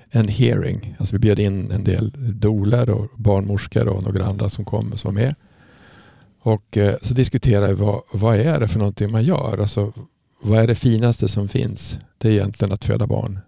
[0.10, 0.96] en hearing.
[1.00, 5.16] Alltså vi bjöd in en del doler och barnmorskor och några andra som kom som
[5.16, 5.36] var med.
[6.40, 9.58] Och eh, så diskuterade vi vad, vad är det för någonting man gör?
[9.58, 9.94] Alltså,
[10.42, 11.98] vad är det finaste som finns?
[12.18, 13.40] Det är egentligen att föda barn.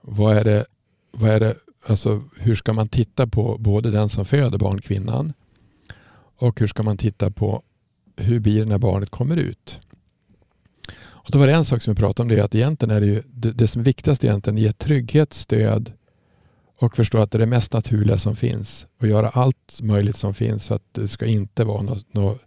[0.00, 0.64] Vad är det,
[1.12, 1.54] vad är det,
[1.86, 5.32] alltså, hur ska man titta på både den som föder barn, kvinnan,
[6.36, 7.62] och hur ska man titta på
[8.16, 9.80] hur blir det när barnet kommer ut?
[11.28, 13.06] Och då var det en sak som vi pratade om, det att egentligen är det
[13.06, 15.92] ju det, det som är viktigast egentligen, ge trygghet, stöd
[16.78, 20.34] och förstå att det är det mest naturliga som finns och göra allt möjligt som
[20.34, 22.40] finns så att det ska inte vara något, något,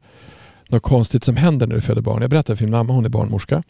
[0.70, 2.22] något konstigt som händer när du föder barn.
[2.22, 3.64] Jag berättade för min mamma, hon är barnmorska.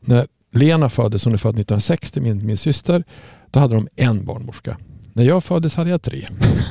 [0.00, 3.04] När Lena föddes, hon är född 1960, min, min syster,
[3.50, 4.78] då hade de en barnmorska.
[5.12, 6.28] När jag föddes hade jag tre.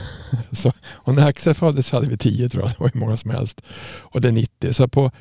[0.51, 2.71] så, och när Axel föddes hade vi tio tror jag.
[2.71, 3.61] Det var hur många som helst.
[3.97, 4.73] Och det är 90.
[4.73, 5.11] Så på,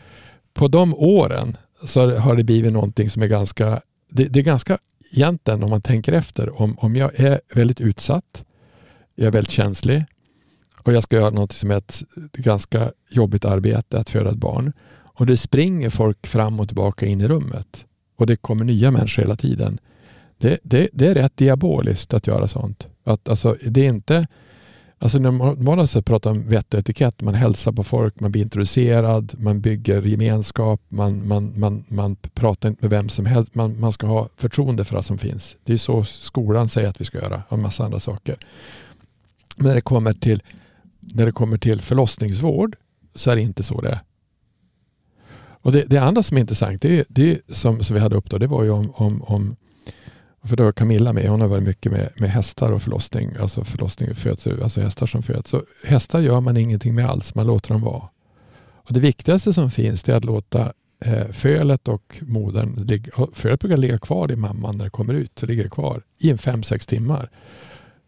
[0.54, 3.80] på de åren så har det blivit någonting som är ganska,
[4.10, 4.78] det, det är ganska
[5.12, 8.44] egentligen om man tänker efter, om, om jag är väldigt utsatt,
[9.14, 10.04] jag är väldigt känslig
[10.78, 14.72] och jag ska göra något som är ett ganska jobbigt arbete, att föda ett barn.
[14.96, 19.22] Och det springer folk fram och tillbaka in i rummet och det kommer nya människor
[19.22, 19.78] hela tiden.
[20.38, 22.88] Det, det, det är rätt diaboliskt att göra sånt.
[23.04, 24.26] Att, alltså, det är inte
[24.98, 28.42] Alltså när man, man pratar om vett och etikett, man hälsar på folk, man blir
[28.42, 33.80] introducerad, man bygger gemenskap, man, man, man, man pratar inte med vem som helst, man,
[33.80, 35.56] man ska ha förtroende för allt som finns.
[35.64, 38.36] Det är så skolan säger att vi ska göra och en massa andra saker.
[39.56, 40.42] Men när det kommer till,
[41.00, 42.76] när det kommer till förlossningsvård
[43.14, 44.00] så är det inte så det är.
[45.64, 48.38] Och det, det andra som är intressant, det, det som, som vi hade upp då,
[48.38, 49.56] det var ju om, om, om
[50.44, 53.64] för då var Camilla med, hon har varit mycket med, med hästar och förlossning, alltså
[53.64, 55.50] förlossning föds, alltså hästar som föds.
[55.50, 58.08] Så hästar gör man ingenting med alls, man låter dem vara.
[58.74, 60.72] Och Det viktigaste som finns är att låta
[61.04, 65.38] eh, fölet och modern, ligga, fölet brukar ligga kvar i mamman när det kommer ut,
[65.38, 67.30] så ligger kvar i en fem sex timmar.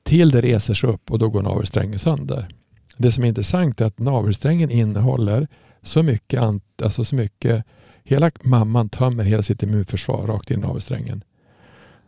[0.03, 2.49] Till det reser sig upp och då går navelsträngen sönder.
[2.97, 5.49] Det som är intressant är att navelsträngen innehåller
[5.82, 6.43] så mycket,
[6.82, 7.64] alltså så mycket,
[8.05, 11.24] hela mamman tömmer hela sitt immunförsvar rakt in i navelsträngen.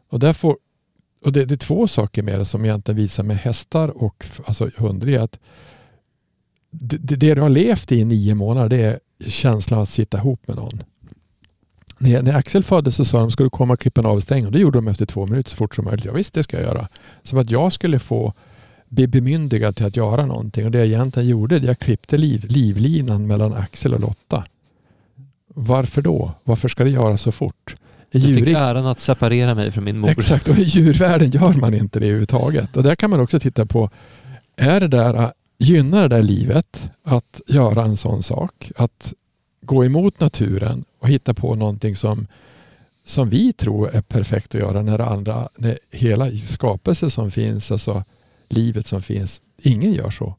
[0.09, 0.57] Och, där får,
[1.25, 4.71] och det, det, är två saker med det som egentligen visar med hästar och alltså
[4.77, 5.07] hundar.
[5.07, 5.39] Det att
[6.71, 9.01] det, det, du har levt i i nio månader det är
[9.31, 10.83] känslan av att sitta ihop med någon.
[11.99, 14.47] När, när Axel föddes så sa de, ska du komma och klippa en avstängning?
[14.47, 16.05] Och det gjorde de efter två minuter så fort som möjligt.
[16.05, 16.89] Ja, visst, det ska jag göra.
[17.23, 18.35] Som att jag skulle få
[18.89, 20.65] bli bemyndigad till att göra någonting.
[20.65, 24.45] Och det jag egentligen gjorde, jag klippte liv, livlinan mellan Axel och Lotta.
[25.55, 26.33] Varför då?
[26.45, 27.75] Varför ska det göras så fort?
[28.11, 30.11] I du fick äran att separera mig från min mor.
[30.11, 32.77] Exakt, och i djurvärlden gör man inte det överhuvudtaget.
[32.77, 33.91] Och där kan man också titta på,
[34.57, 38.73] är det där, gynnar det där livet att göra en sån sak?
[38.77, 39.13] Att
[39.61, 42.27] gå emot naturen och hitta på någonting som,
[43.07, 48.05] som vi tror är perfekt att göra när, andra, när hela skapelsen som finns, alltså
[48.49, 50.35] livet som finns, ingen gör så.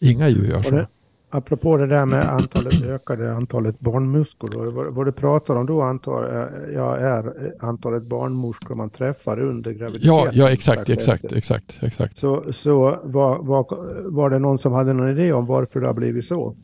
[0.00, 0.86] Inga djur gör så.
[1.34, 4.70] Apropå det där med antalet ökade antalet barnmorskor.
[4.72, 10.16] Vad, vad du pratar om då antar jag är antalet barnmorskor man träffar under graviditeten.
[10.16, 12.18] Ja, ja exakt, exakt, exakt, exakt.
[12.18, 13.66] Så, så var, var,
[14.10, 16.56] var det någon som hade någon idé om varför det har blivit så?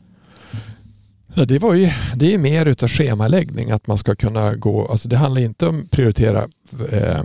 [1.33, 5.07] Ja, det, var ju, det är mer utav schemaläggning att man ska kunna gå, alltså
[5.07, 6.47] det handlar inte om att prioritera
[6.91, 7.19] eh,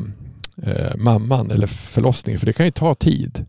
[0.62, 3.46] eh, mamman eller förlossningen för det kan ju ta tid.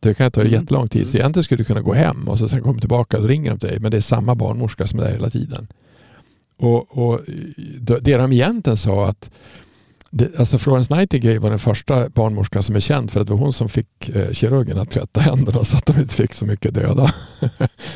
[0.00, 0.52] Det kan ta mm.
[0.52, 1.06] jättelång tid.
[1.06, 1.20] Så mm.
[1.20, 3.68] egentligen skulle du kunna gå hem och så sen komma tillbaka och ringer de till
[3.68, 3.80] dig.
[3.80, 5.68] Men det är samma barnmorska som är där hela tiden.
[6.56, 7.20] Och, och
[8.00, 9.30] det de egentligen sa att
[10.10, 13.40] det, alltså Florence Nightingale var den första barnmorskan som är känd för att det var
[13.40, 16.74] hon som fick eh, kirurgen att tvätta händerna så att de inte fick så mycket
[16.74, 17.14] döda.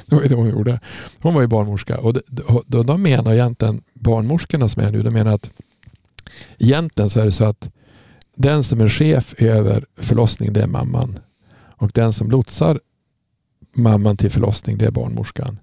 [0.06, 0.80] det var det hon gjorde.
[1.20, 2.22] Hon var ju barnmorska och de,
[2.66, 5.50] de, de menar egentligen, barnmorskorna som är nu, de menar att
[6.58, 7.70] egentligen så är det så att
[8.36, 11.18] den som är chef över förlossning det är mamman
[11.82, 12.80] och den som lotsar
[13.72, 15.58] mamman till förlossning, det är barnmorskan.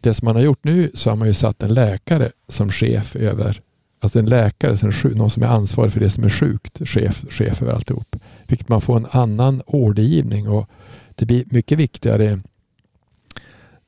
[0.00, 3.16] Det som man har gjort nu så har man ju satt en läkare som chef
[3.16, 3.62] över,
[4.00, 7.24] alltså en läkare, som sjuk, någon som är ansvarig för det som är sjukt, chef,
[7.30, 8.16] chef över alltihop.
[8.46, 10.70] Vilket man får en annan ordergivning och
[11.14, 12.40] det blir mycket viktigare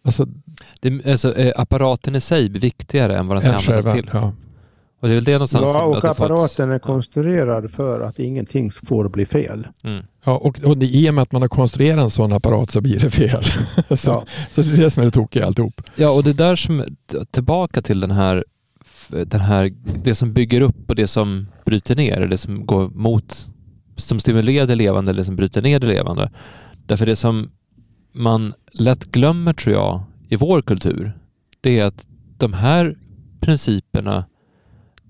[0.02, 0.26] Alltså,
[0.80, 4.10] det, alltså, apparaten i sig blir viktigare än vad den ska användas till.
[4.12, 4.32] Ja.
[5.00, 6.74] Och det är väl det någonstans ja, och apparaten fått...
[6.74, 9.66] är konstruerad för att ingenting får bli fel.
[9.82, 10.04] Mm.
[10.24, 12.98] Ja, och, och i och med att man har konstruerat en sån apparat så blir
[12.98, 13.44] det fel.
[13.96, 14.24] så, ja.
[14.50, 15.82] så det är det som är det tokiga alltihop.
[15.96, 16.84] Ja, och det där som,
[17.30, 18.44] tillbaka till den här,
[19.08, 19.70] den här,
[20.04, 23.48] det som bygger upp och det som bryter ner, det som går mot,
[23.96, 26.30] som stimulerar det levande eller som bryter ner det levande.
[26.86, 27.50] Därför det som
[28.12, 31.12] man lätt glömmer tror jag i vår kultur,
[31.60, 32.06] det är att
[32.38, 32.96] de här
[33.40, 34.24] principerna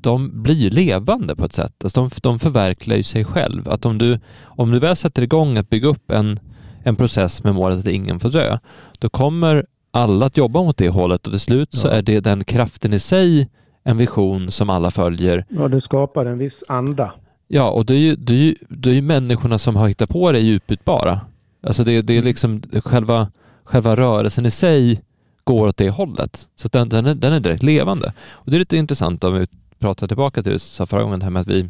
[0.03, 1.74] de blir levande på ett sätt.
[1.84, 3.68] Alltså de, de förverkligar ju sig själv.
[3.68, 6.40] Att om du, om du väl sätter igång att bygga upp en,
[6.82, 8.59] en process med målet att ingen får dö,
[8.98, 11.78] då kommer alla att jobba mot det hållet och till slut ja.
[11.78, 13.48] så är det den kraften i sig
[13.84, 15.44] en vision som alla följer.
[15.48, 17.12] Ja, det skapar en viss anda.
[17.48, 20.11] Ja, och det är ju, det är ju, det är ju människorna som har hittat
[20.11, 21.20] på det djuputbara.
[21.66, 23.28] Alltså det, det är liksom själva
[23.70, 25.03] själva rörelsen i sig
[25.44, 26.48] går åt det hållet.
[26.57, 28.12] Så den, den, är, den är direkt levande.
[28.30, 29.46] Och det är lite intressant om
[29.81, 31.68] vi pratar tillbaka till det sa förra gången, här med att vi,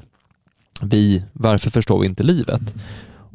[0.83, 2.75] vi, varför förstår vi inte livet?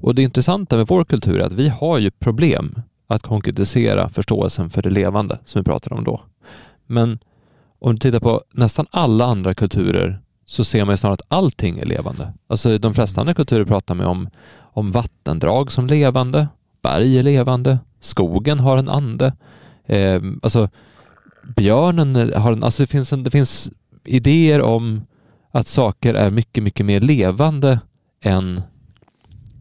[0.02, 4.70] Och det intressanta med vår kultur är att vi har ju problem att konkretisera förståelsen
[4.70, 6.22] för det levande som vi pratade om då.
[6.86, 7.20] Men
[7.80, 11.80] om du tittar på nästan alla andra kulturer så ser man ju snarare att allting
[11.80, 12.34] är levande.
[12.48, 16.48] Alltså de flesta andra kulturer pratar man om, om vattendrag som levande,
[16.82, 19.34] berg är levande, skogen har en ande,
[19.86, 20.70] eh, alltså
[21.56, 23.72] björnen har en, alltså det finns, en, det finns
[24.06, 25.01] idéer om
[25.51, 27.80] att saker är mycket, mycket mer levande
[28.22, 28.62] än,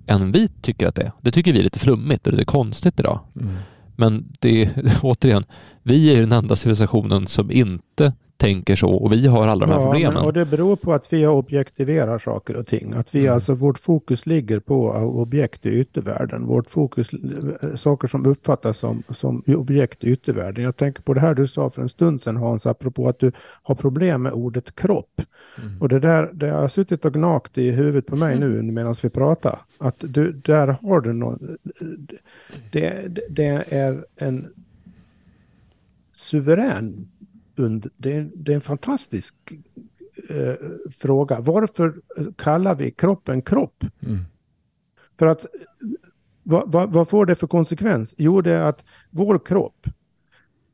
[0.06, 1.12] än vi tycker att det är.
[1.20, 3.20] Det tycker vi är lite flummigt och lite konstigt idag.
[3.40, 3.54] Mm.
[3.96, 5.44] Men det är återigen,
[5.82, 9.80] vi är den enda civilisationen som inte tänker så och vi har alla de här
[9.80, 10.24] ja, problemen.
[10.24, 12.92] och det beror på att vi objektiverar saker och ting.
[12.92, 13.34] Att vi mm.
[13.34, 16.46] alltså, vårt fokus ligger på objekt i yttervärlden.
[16.46, 20.64] Vårt fokus, eh, saker som uppfattas som, som objekt i yttervärlden.
[20.64, 23.32] Jag tänker på det här du sa för en stund sedan Hans, apropå att du
[23.62, 25.22] har problem med ordet kropp.
[25.62, 25.80] Mm.
[25.80, 29.10] Och det där, det har suttit och gnagt i huvudet på mig nu medan vi
[29.10, 29.58] pratar.
[29.78, 31.56] Att du, där har du någon,
[32.72, 34.46] det, det är en
[36.14, 37.08] suverän
[37.58, 39.34] und, det, är, det är en fantastisk
[40.28, 40.54] eh,
[40.96, 41.40] fråga.
[41.40, 41.94] Varför
[42.36, 43.84] kallar vi kroppen kropp?
[44.00, 44.18] Mm.
[45.18, 45.46] För att
[46.42, 48.14] vad, vad, vad, får det för konsekvens?
[48.18, 49.86] Jo, det är att vår kropp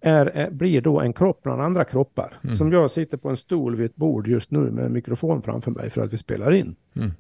[0.01, 2.39] är, är blir då en kropp bland andra kroppar.
[2.43, 2.57] Mm.
[2.57, 5.71] Som jag sitter på en stol vid ett bord just nu med en mikrofon framför
[5.71, 6.77] mig för att vi spelar in.
[6.95, 7.11] Mm.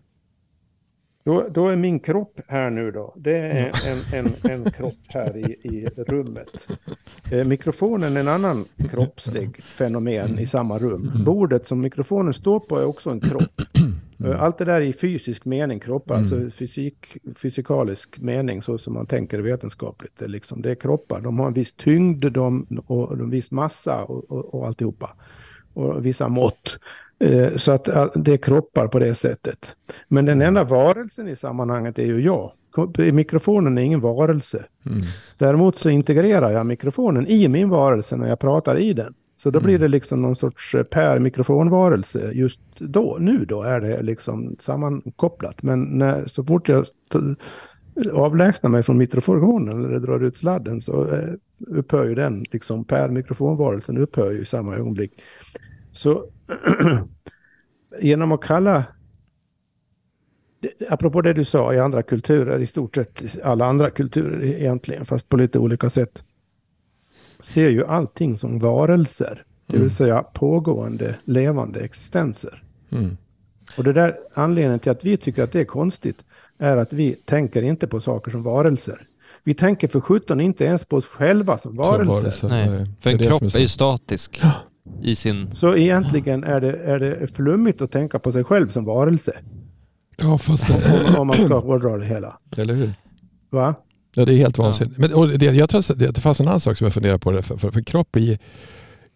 [1.24, 3.14] Då, då, är min kropp här nu då.
[3.16, 6.66] Det är en, en, en kropp här i, i rummet.
[7.30, 11.10] Eh, mikrofonen är en annan kroppslig fenomen i samma rum.
[11.14, 11.24] Mm.
[11.24, 13.60] Bordet som mikrofonen står på är också en kropp.
[14.24, 16.24] Eh, allt det där i fysisk mening, kroppar, mm.
[16.24, 20.12] alltså fysik, fysikalisk mening så som man tänker vetenskapligt.
[20.18, 23.50] Det är, liksom, det är kroppar, de har en viss tyngd de, och en viss
[23.50, 25.16] massa och, och, och alltihopa.
[25.74, 26.78] Och vissa mått.
[27.20, 29.76] Eh, så att det är kroppar på det sättet.
[30.08, 32.52] Men den enda varelsen i sammanhanget är ju jag.
[33.12, 34.64] Mikrofonen är ingen varelse.
[34.86, 35.02] Mm.
[35.38, 39.14] Däremot så integrerar jag mikrofonen i min varelse när jag pratar i den.
[39.42, 39.66] Så då mm.
[39.66, 43.16] blir det liksom någon sorts eh, per mikrofonvarelse just då.
[43.20, 45.62] Nu då är det liksom sammankopplat.
[45.62, 46.84] Men när, så fort jag
[48.12, 51.28] avlägsnar mig från mikrofonen eller drar ut sladden så eh,
[51.66, 55.12] upphör ju den, liksom per mikrofonvarelsen upphör ju i samma ögonblick.
[55.92, 56.24] Så
[58.00, 58.84] genom att kalla,
[60.88, 65.28] apropå det du sa i andra kulturer, i stort sett alla andra kulturer egentligen, fast
[65.28, 66.22] på lite olika sätt,
[67.40, 69.44] ser ju allting som varelser.
[69.66, 69.92] Det vill mm.
[69.92, 72.62] säga pågående, levande existenser.
[72.90, 73.16] Mm.
[73.76, 76.24] Och det där anledningen till att vi tycker att det är konstigt
[76.58, 79.06] är att vi tänker inte på saker som varelser.
[79.44, 82.30] Vi tänker för sjutton inte ens på oss själva som varelser.
[82.30, 82.76] Som varelser.
[82.76, 84.42] Nej, för en kropp är ju statisk
[85.02, 85.54] i sin...
[85.54, 89.32] Så egentligen är det, är det flummigt att tänka på sig själv som varelse.
[90.16, 91.18] Ja, fast det...
[91.18, 92.38] om, man ska hårdra det hela.
[92.56, 92.94] Eller hur?
[93.50, 93.74] Va?
[94.14, 94.98] Ja, det är helt vansinnigt.
[94.98, 95.08] Ja.
[95.08, 97.18] Men, och det, jag tror att det, det fanns en annan sak som jag funderar
[97.18, 97.30] på.
[97.30, 98.38] Det, för, för, för kropp, är,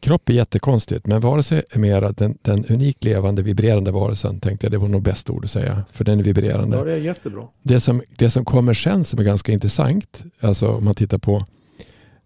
[0.01, 4.41] kropp är jättekonstigt, men varelse är mera den, den unikt levande vibrerande varelsen.
[4.41, 6.77] Tänkte jag, det var nog bäst ord att säga, för den är vibrerande.
[6.77, 7.43] Ja, det är jättebra.
[7.63, 11.45] Det som, det som kommer sen som är ganska intressant, alltså om man tittar på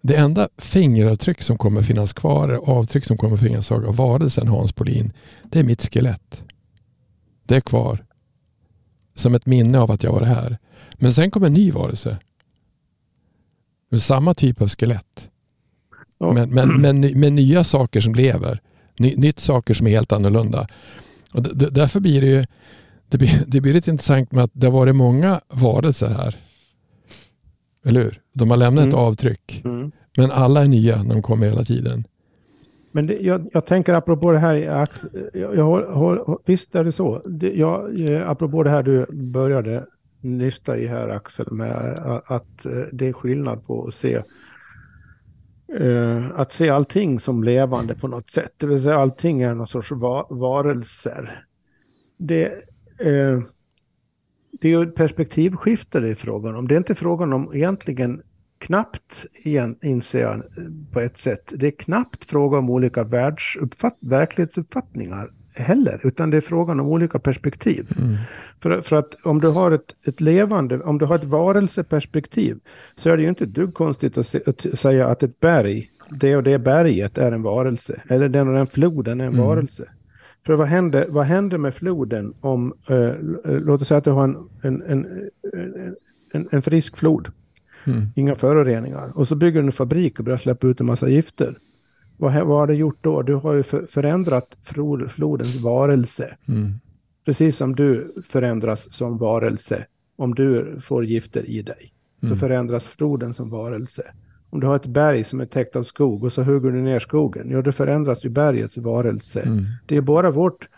[0.09, 5.13] det enda fingeravtryck som kommer finnas kvar, avtryck som kommer finnas av varelsen Hans Polin,
[5.45, 6.43] det är mitt skelett.
[7.47, 8.05] Det är kvar.
[9.15, 10.59] Som ett minne av att jag var här.
[10.95, 12.19] Men sen kommer en ny varelse.
[13.91, 15.31] Med samma typ av skelett.
[16.19, 16.33] Ja.
[16.33, 18.61] Men, men, men, med nya saker som lever.
[18.99, 20.69] Ny, nytt saker som är helt annorlunda.
[21.33, 21.43] Och
[21.73, 22.47] därför blir det ju
[23.09, 26.37] det blir, det blir lite intressant med att det har varit många varelser här.
[27.85, 28.21] Eller hur?
[28.33, 28.89] De har lämnat mm.
[28.89, 29.63] ett avtryck.
[29.65, 29.93] Mm.
[30.19, 32.05] Men alla är nya när de kommer hela tiden.
[32.93, 34.89] Men det, jag, jag, tänker apropå det här, jag,
[35.33, 37.23] jag jag, visst är det så.
[37.27, 39.87] Det, jag, eh, apropå det här du började
[40.21, 44.23] nysta i här Axel, med att eh, det är skillnad på att se
[45.81, 49.67] Uh, att se allting som levande på något sätt, det vill säga allting är någon
[49.67, 51.45] sorts va varelser.
[52.17, 52.49] Det,
[53.07, 53.43] uh,
[54.61, 56.69] det är ju ett perspektivskifte det är frågan om.
[56.69, 58.23] Det är inte frågan om egentligen
[58.59, 60.43] knappt, igen, inser jag
[60.93, 63.05] på ett sätt, det är knappt fråga om olika
[64.01, 67.93] verklighetsuppfattningar heller, utan det är frågan om olika perspektiv.
[67.99, 68.17] Mm.
[68.63, 72.59] För, för att om du har ett, ett levande, om du har ett varelseperspektiv,
[72.97, 76.37] så är det ju inte dugg konstigt att, se, att säga att ett berg, det
[76.37, 79.47] och det berget är en varelse, eller den och den floden är en mm.
[79.47, 79.85] varelse.
[80.47, 83.13] För vad händer, vad händer med floden om, eh,
[83.45, 85.31] låt oss säga att du har en, en, en,
[86.33, 87.33] en, en frisk flod.
[87.89, 88.09] Mm.
[88.15, 89.13] Inga föroreningar.
[89.15, 91.59] Och så bygger du en fabrik och börjar släppa ut en massa gifter.
[92.17, 93.23] Vad, vad har det gjort då?
[93.23, 94.57] Du har ju förändrat
[95.09, 96.37] flodens varelse.
[96.49, 96.75] Mm.
[97.25, 99.87] Precis som du förändras som varelse.
[100.17, 101.93] Om du får gifter i dig.
[102.21, 102.39] Så mm.
[102.39, 104.03] förändras floden som varelse.
[104.51, 106.99] Om du har ett berg som är täckt av skog och så hugger du ner
[106.99, 107.51] skogen.
[107.51, 109.41] Ja, då förändras ju bergets varelse.
[109.41, 109.65] Mm.
[109.87, 110.69] Det är bara vårt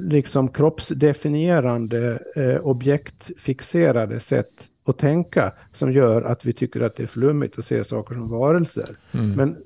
[0.00, 4.50] liksom kroppsdefinierande, eh, objektfixerade sätt
[4.90, 8.28] att tänka som gör att vi tycker att det är flummigt att se saker som
[8.28, 8.96] varelser.
[9.12, 9.32] Mm.
[9.32, 9.56] Men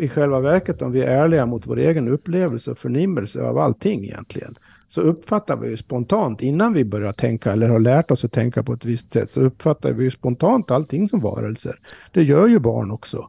[0.00, 4.04] i själva verket om vi är ärliga mot vår egen upplevelse och förnimmelse av allting
[4.04, 4.54] egentligen,
[4.88, 8.62] så uppfattar vi ju spontant, innan vi börjar tänka eller har lärt oss att tänka
[8.62, 11.78] på ett visst sätt, så uppfattar vi ju spontant allting som varelser.
[12.12, 13.28] Det gör ju barn också.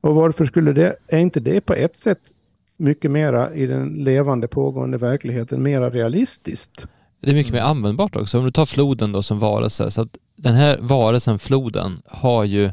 [0.00, 2.18] Och varför skulle det, är inte det på ett sätt
[2.76, 6.86] mycket mera i den levande pågående verkligheten mera realistiskt?
[7.20, 8.38] Det är mycket mer användbart också.
[8.38, 12.70] Om du tar floden då som varelse, så att den här varelsen, floden, har ju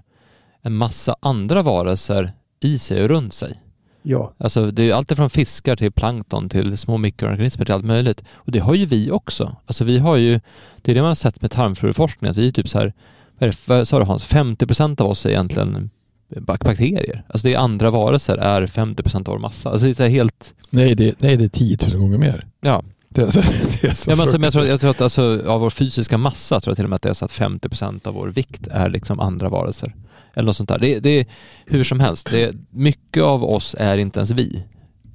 [0.62, 3.62] en massa andra varelser i sig och runt sig.
[4.02, 4.34] Ja.
[4.38, 8.24] Alltså det är allt från fiskar till plankton till små mikroorganismer till allt möjligt.
[8.32, 9.56] Och det har ju vi också.
[9.66, 10.40] Alltså vi har ju,
[10.82, 12.94] det är det man har sett med tarmfloraforskning, att vi är typ så här,
[13.38, 15.90] vad, är det, vad sa du Hans, 50 procent av oss är egentligen
[16.38, 17.24] bakterier.
[17.28, 19.70] Alltså det är andra varelser är 50 procent av vår massa.
[19.70, 20.54] Alltså det är helt...
[20.70, 22.48] Nej, det, nej, det är 10 000 gånger mer.
[22.62, 22.84] Ja.
[23.10, 23.40] Det är så,
[23.82, 25.70] det är så ja, men, alltså, men jag, tror, jag tror att alltså, av vår
[25.70, 28.14] fysiska massa tror jag till och med att det är så att 50 procent av
[28.14, 29.96] vår vikt är liksom andra varelser.
[30.34, 30.80] Eller något sånt där.
[30.80, 31.26] Det, det är
[31.66, 34.64] hur som helst, det, mycket av oss är inte ens vi.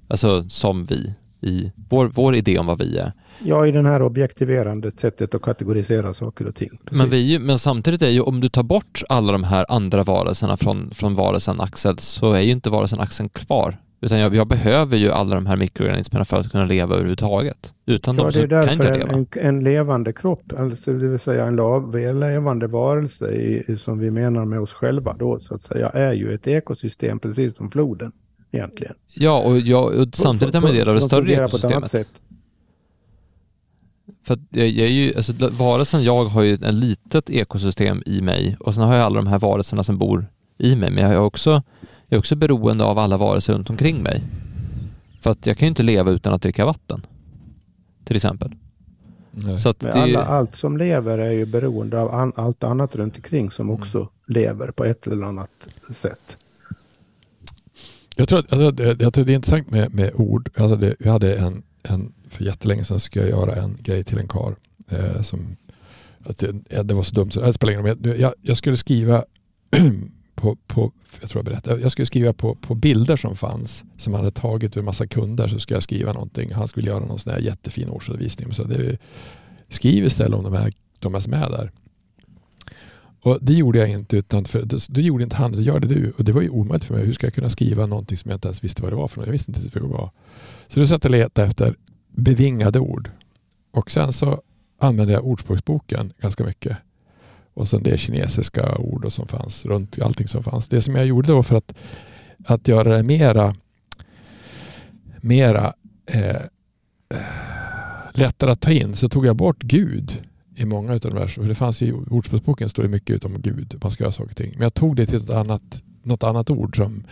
[0.08, 3.12] Alltså som vi, i vår, vår idé om vad vi är.
[3.44, 6.70] Ja, i den här objektiverande sättet att kategorisera saker och ting.
[6.90, 10.56] Men, vi, men samtidigt är ju, om du tar bort alla de här andra varelserna
[10.56, 13.76] från, från varelsen Axel, så är ju inte varelsen Axel kvar.
[14.00, 17.74] Utan jag, jag, behöver ju alla de här mikroorganismerna för att kunna leva överhuvudtaget.
[17.86, 19.12] Utan ja, dem så kan jag inte leva.
[19.12, 24.44] En, en levande kropp, alltså det vill säga en levande varelse i, som vi menar
[24.44, 28.12] med oss själva då så att säga, är ju ett ekosystem precis som floden
[28.52, 28.94] egentligen.
[29.14, 32.08] Ja, och, jag, och samtidigt är man del av det större ekosystemet.
[34.26, 38.56] För jag, jag är ju, alltså varelsen jag har ju en litet ekosystem i mig
[38.60, 40.26] och sen har jag alla de här varelserna som bor
[40.58, 41.62] i mig, men jag har också
[42.08, 44.22] jag är också beroende av alla varelser runt omkring mig.
[45.20, 47.06] För att jag kan ju inte leva utan att dricka vatten.
[48.04, 48.54] Till exempel.
[49.58, 49.92] Så att det...
[49.92, 53.80] alla, allt som lever är ju beroende av an, allt annat runt omkring som mm.
[53.80, 54.08] också mm.
[54.26, 55.50] lever på ett eller annat
[55.90, 56.36] sätt.
[58.16, 60.50] Jag tror, att, alltså, jag tror det är intressant med, med ord.
[60.56, 64.18] Jag hade, jag hade en, en, för jättelänge sedan skulle jag göra en grej till
[64.18, 64.56] en kar
[64.88, 65.56] eh, som
[66.24, 68.20] att det, det, var så dumt så det spelar ingen roll.
[68.20, 69.24] Jag, jag skulle skriva
[70.44, 74.12] på, på, jag tror jag berättade, jag skulle skriva på, på bilder som fanns som
[74.12, 76.52] han hade tagit ur en massa kunder så skulle jag skriva någonting.
[76.52, 78.52] Han skulle göra någon sån här jättefin årsredovisning.
[78.52, 78.98] Så det,
[79.68, 81.70] skriv istället om de här, de här som är där.
[83.20, 85.88] Och det gjorde jag inte utan för, det, det gjorde inte han, det gör det
[85.88, 86.12] du.
[86.18, 87.04] Och det var ju omöjligt för mig.
[87.04, 89.18] Hur ska jag kunna skriva någonting som jag inte ens visste vad det var för
[89.18, 89.26] något?
[89.26, 90.10] Jag visste inte ens vad det var.
[90.68, 91.76] Så då satt jag och letade efter
[92.08, 93.10] bevingade ord.
[93.70, 94.42] Och sen så
[94.78, 96.76] använde jag Ordspråksboken ganska mycket
[97.54, 100.68] och sen det kinesiska ord som fanns runt allting som fanns.
[100.68, 101.74] Det som jag gjorde då för att,
[102.46, 103.54] att göra det mera,
[105.20, 105.72] mera
[106.06, 106.42] eh,
[108.12, 110.22] lättare att ta in så tog jag bort Gud
[110.56, 111.26] i många av de här.
[111.26, 114.30] För det fanns ju, i Ordspråksboken står det mycket om Gud, man ska göra saker
[114.30, 114.50] och ting.
[114.52, 117.04] Men jag tog det till ett annat, något annat ord som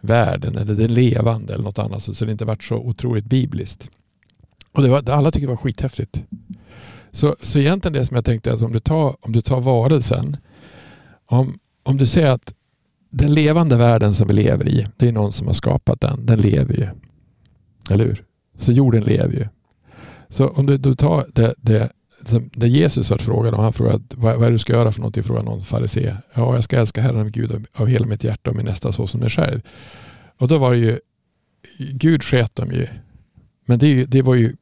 [0.00, 3.88] världen eller det levande eller något annat så det inte vart så otroligt bibliskt.
[4.72, 6.24] Och det var, alla tyckte det var skithäftigt.
[7.14, 10.36] Så, så egentligen det som jag tänkte, alltså om, du tar, om du tar varelsen,
[11.26, 12.54] om, om du ser att
[13.10, 16.26] den levande världen som vi lever i, det är någon som har skapat den.
[16.26, 16.88] Den lever ju.
[17.90, 18.24] Eller hur?
[18.58, 19.48] Så jorden lever ju.
[20.28, 21.90] Så om du, du tar det, det,
[22.52, 25.00] det Jesus var frågad om, han frågade vad, vad är det du ska göra för
[25.00, 26.16] någonting, frågade någon farisé.
[26.34, 29.06] Ja, jag ska älska Herren Gud av, av hela mitt hjärta och min nästa så
[29.06, 29.60] som mig själv.
[30.38, 30.98] Och då var det ju,
[31.78, 32.86] Gud sket dem ju
[33.64, 34.56] men det, det, var ju,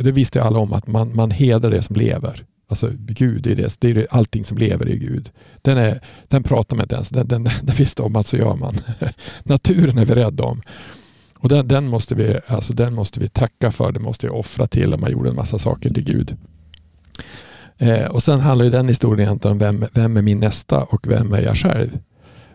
[0.00, 2.44] det visste alla om att man, man hedrar det som lever.
[2.68, 5.30] Alltså Gud, är det, det är allting som lever är Gud.
[5.62, 8.56] Den, är, den pratar man inte ens, den, den, den visste om att så gör
[8.56, 8.78] man.
[9.42, 10.62] Naturen är vi rädda om.
[11.38, 14.66] Och den, den, måste vi, alltså den måste vi tacka för, det måste vi offra
[14.66, 16.36] till om man gjorde en massa saker till Gud.
[17.78, 21.06] Eh, och sen handlar ju den historien egentligen om vem, vem är min nästa och
[21.08, 21.98] vem är jag själv?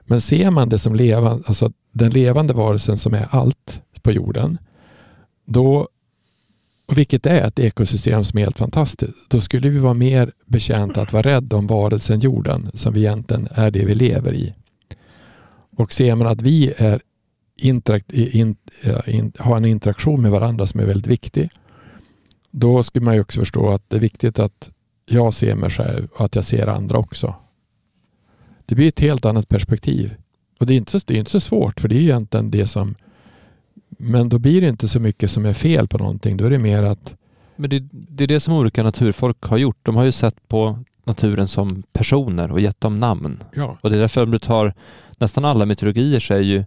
[0.06, 4.58] Men ser man det som levande, alltså den levande varelsen som är allt på jorden,
[5.45, 5.88] då,
[6.86, 11.02] och vilket är ett ekosystem som är helt fantastiskt, då skulle vi vara mer betjänta
[11.02, 14.54] att vara rädda om varelsen jorden som vi egentligen är det vi lever i.
[15.78, 17.02] Och ser man att vi är
[17.58, 18.56] interakt, in,
[19.08, 21.50] in, har en interaktion med varandra som är väldigt viktig,
[22.52, 24.72] då skulle man ju också förstå att det är viktigt att
[25.06, 27.36] jag ser mig själv och att jag ser andra också.
[28.66, 30.16] Det blir ett helt annat perspektiv.
[30.60, 32.68] Och det är inte så, det är inte så svårt för det är egentligen det
[32.68, 32.96] som
[33.90, 36.38] men då blir det inte så mycket som är fel på någonting.
[36.38, 37.16] Då är det mer att...
[37.56, 39.78] Men det, det är det som olika naturfolk har gjort.
[39.82, 43.44] De har ju sett på naturen som personer och gett dem namn.
[43.56, 43.78] Ja.
[43.82, 44.74] Och det är därför om du tar
[45.18, 46.66] nästan alla mytologier så är ju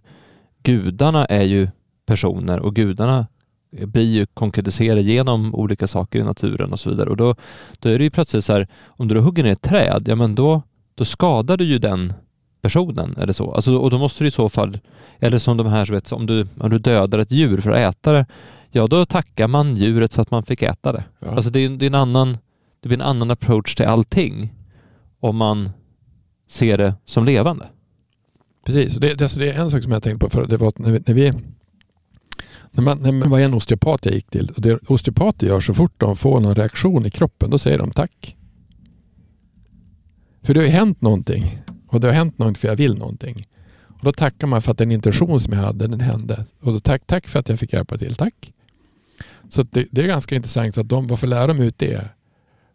[0.63, 1.67] gudarna är ju
[2.05, 3.27] personer och gudarna
[3.71, 7.09] blir ju konkretiserade genom olika saker i naturen och så vidare.
[7.09, 7.35] Och då,
[7.79, 10.15] då är det ju plötsligt så här, om du då hugger ner ett träd, ja
[10.15, 10.61] men då,
[10.95, 12.13] då skadar du ju den
[12.61, 13.53] personen eller så.
[13.53, 14.79] Alltså, och då måste du i så fall,
[15.19, 17.95] eller som de här, så vet, om, du, om du dödar ett djur för att
[17.95, 18.25] äta det,
[18.71, 21.03] ja då tackar man djuret för att man fick äta det.
[21.19, 21.27] Ja.
[21.27, 22.37] Alltså det är, det är en annan,
[22.79, 24.53] det blir en annan approach till allting
[25.19, 25.69] om man
[26.47, 27.67] ser det som levande.
[28.65, 30.73] Precis, det, det, alltså det är en sak som jag tänkte på, för det var
[30.75, 31.33] när vi, när vi
[32.71, 35.73] när man, när man var en osteopat jag gick till, och det osteopater gör så
[35.73, 38.35] fort de får någon reaktion i kroppen, då säger de tack.
[40.41, 41.61] För det har ju hänt någonting.
[41.87, 43.47] Och det har hänt någonting för jag vill någonting.
[43.99, 46.45] Och då tackar man för att den intention som jag hade, den hände.
[46.61, 48.15] Och då tack, tack för att jag fick hjälpa till.
[48.15, 48.53] Tack.
[49.49, 52.09] Så det, det, är ganska intressant att de, varför lär de ut det?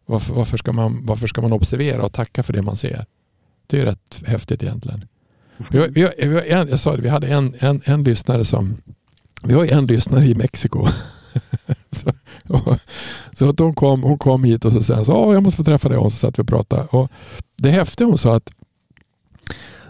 [0.07, 3.07] Varför, varför, ska man, varför ska man observera och tacka för det man ser?
[3.67, 5.05] Det är rätt häftigt egentligen.
[5.71, 8.05] Vi, har, vi, har, vi, har en, jag sa det, vi hade en, en, en
[8.05, 8.77] lyssnare som
[9.43, 10.87] vi har en lyssnare i Mexiko.
[11.91, 12.13] så,
[12.49, 12.79] och,
[13.33, 15.89] så att hon, kom, hon kom hit och så sa att jag måste få träffa
[15.89, 16.83] dig och så satt vi och pratade.
[16.83, 17.11] Och
[17.57, 18.51] det häftiga hon sa att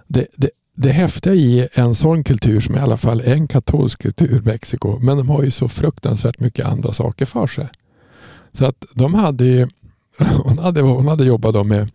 [0.06, 4.02] det, det, det häftiga i en sån kultur som i alla fall är en katolsk
[4.02, 7.68] kultur, Mexiko, men de har ju så fruktansvärt mycket andra saker för sig.
[8.52, 9.68] Så att de hade ju,
[10.44, 11.90] hon hade, hon hade jobbat med,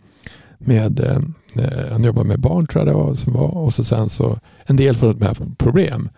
[0.58, 4.10] med eh, han jobbade med barn tror jag det var, som var och så sen
[4.10, 6.10] så en del för med problem.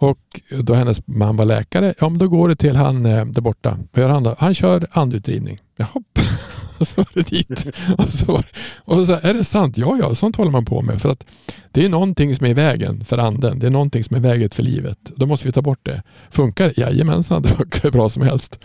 [0.00, 3.42] Och då hennes man var läkare, ja men då går det till han eh, där
[3.42, 3.78] borta.
[3.92, 4.34] Vad gör han då?
[4.38, 5.58] Han kör andutdrivning.
[5.76, 6.02] Jaha.
[6.80, 7.66] Och så var det dit.
[7.98, 8.42] Och så,
[8.78, 9.78] och så är det sant?
[9.78, 11.02] Ja, ja, sånt håller man på med.
[11.02, 11.24] För att
[11.72, 13.58] det är någonting som är i vägen för anden.
[13.58, 14.98] Det är någonting som är i vägen för livet.
[15.16, 16.02] Då måste vi ta bort det.
[16.30, 16.78] Funkar det?
[16.78, 18.58] Jajamensan, det funkar hur bra som helst.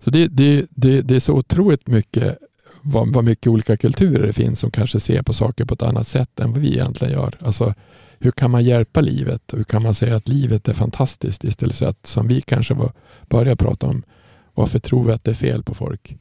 [0.00, 2.38] Så det, det, det, det är så otroligt mycket
[2.82, 6.08] vad, vad mycket olika kulturer det finns som kanske ser på saker på ett annat
[6.08, 7.34] sätt än vad vi egentligen gör.
[7.40, 7.74] Alltså,
[8.18, 9.42] hur kan man hjälpa livet?
[9.52, 12.92] Hur kan man säga att livet är fantastiskt istället för att, som vi kanske var,
[13.28, 14.02] började prata om,
[14.54, 16.16] varför tror vi att det är fel på folk?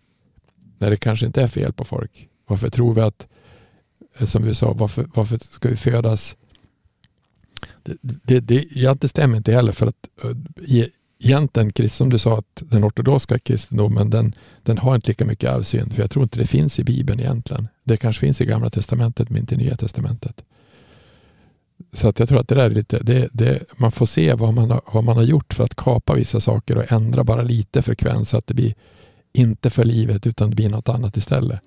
[0.82, 2.30] När det kanske inte är fel på folk.
[2.48, 3.28] Varför tror vi att,
[4.18, 6.36] eh, som vi sa, varför, varför ska vi födas?
[7.84, 10.86] Det, det, det, ja, det stämmer inte heller för att eh,
[11.20, 15.94] egentligen, som du sa, att den ortodoxa kristendomen den, den har inte lika mycket arvsynd.
[15.94, 17.68] För jag tror inte det finns i Bibeln egentligen.
[17.84, 20.44] Det kanske finns i Gamla Testamentet men inte i Nya Testamentet.
[21.94, 24.54] Så att jag tror att det där är lite, det, det, man får se vad
[24.54, 27.82] man, har, vad man har gjort för att kapa vissa saker och ändra bara lite
[27.82, 28.74] frekvens så att det blir
[29.34, 31.62] inte för livet utan det blir något annat istället.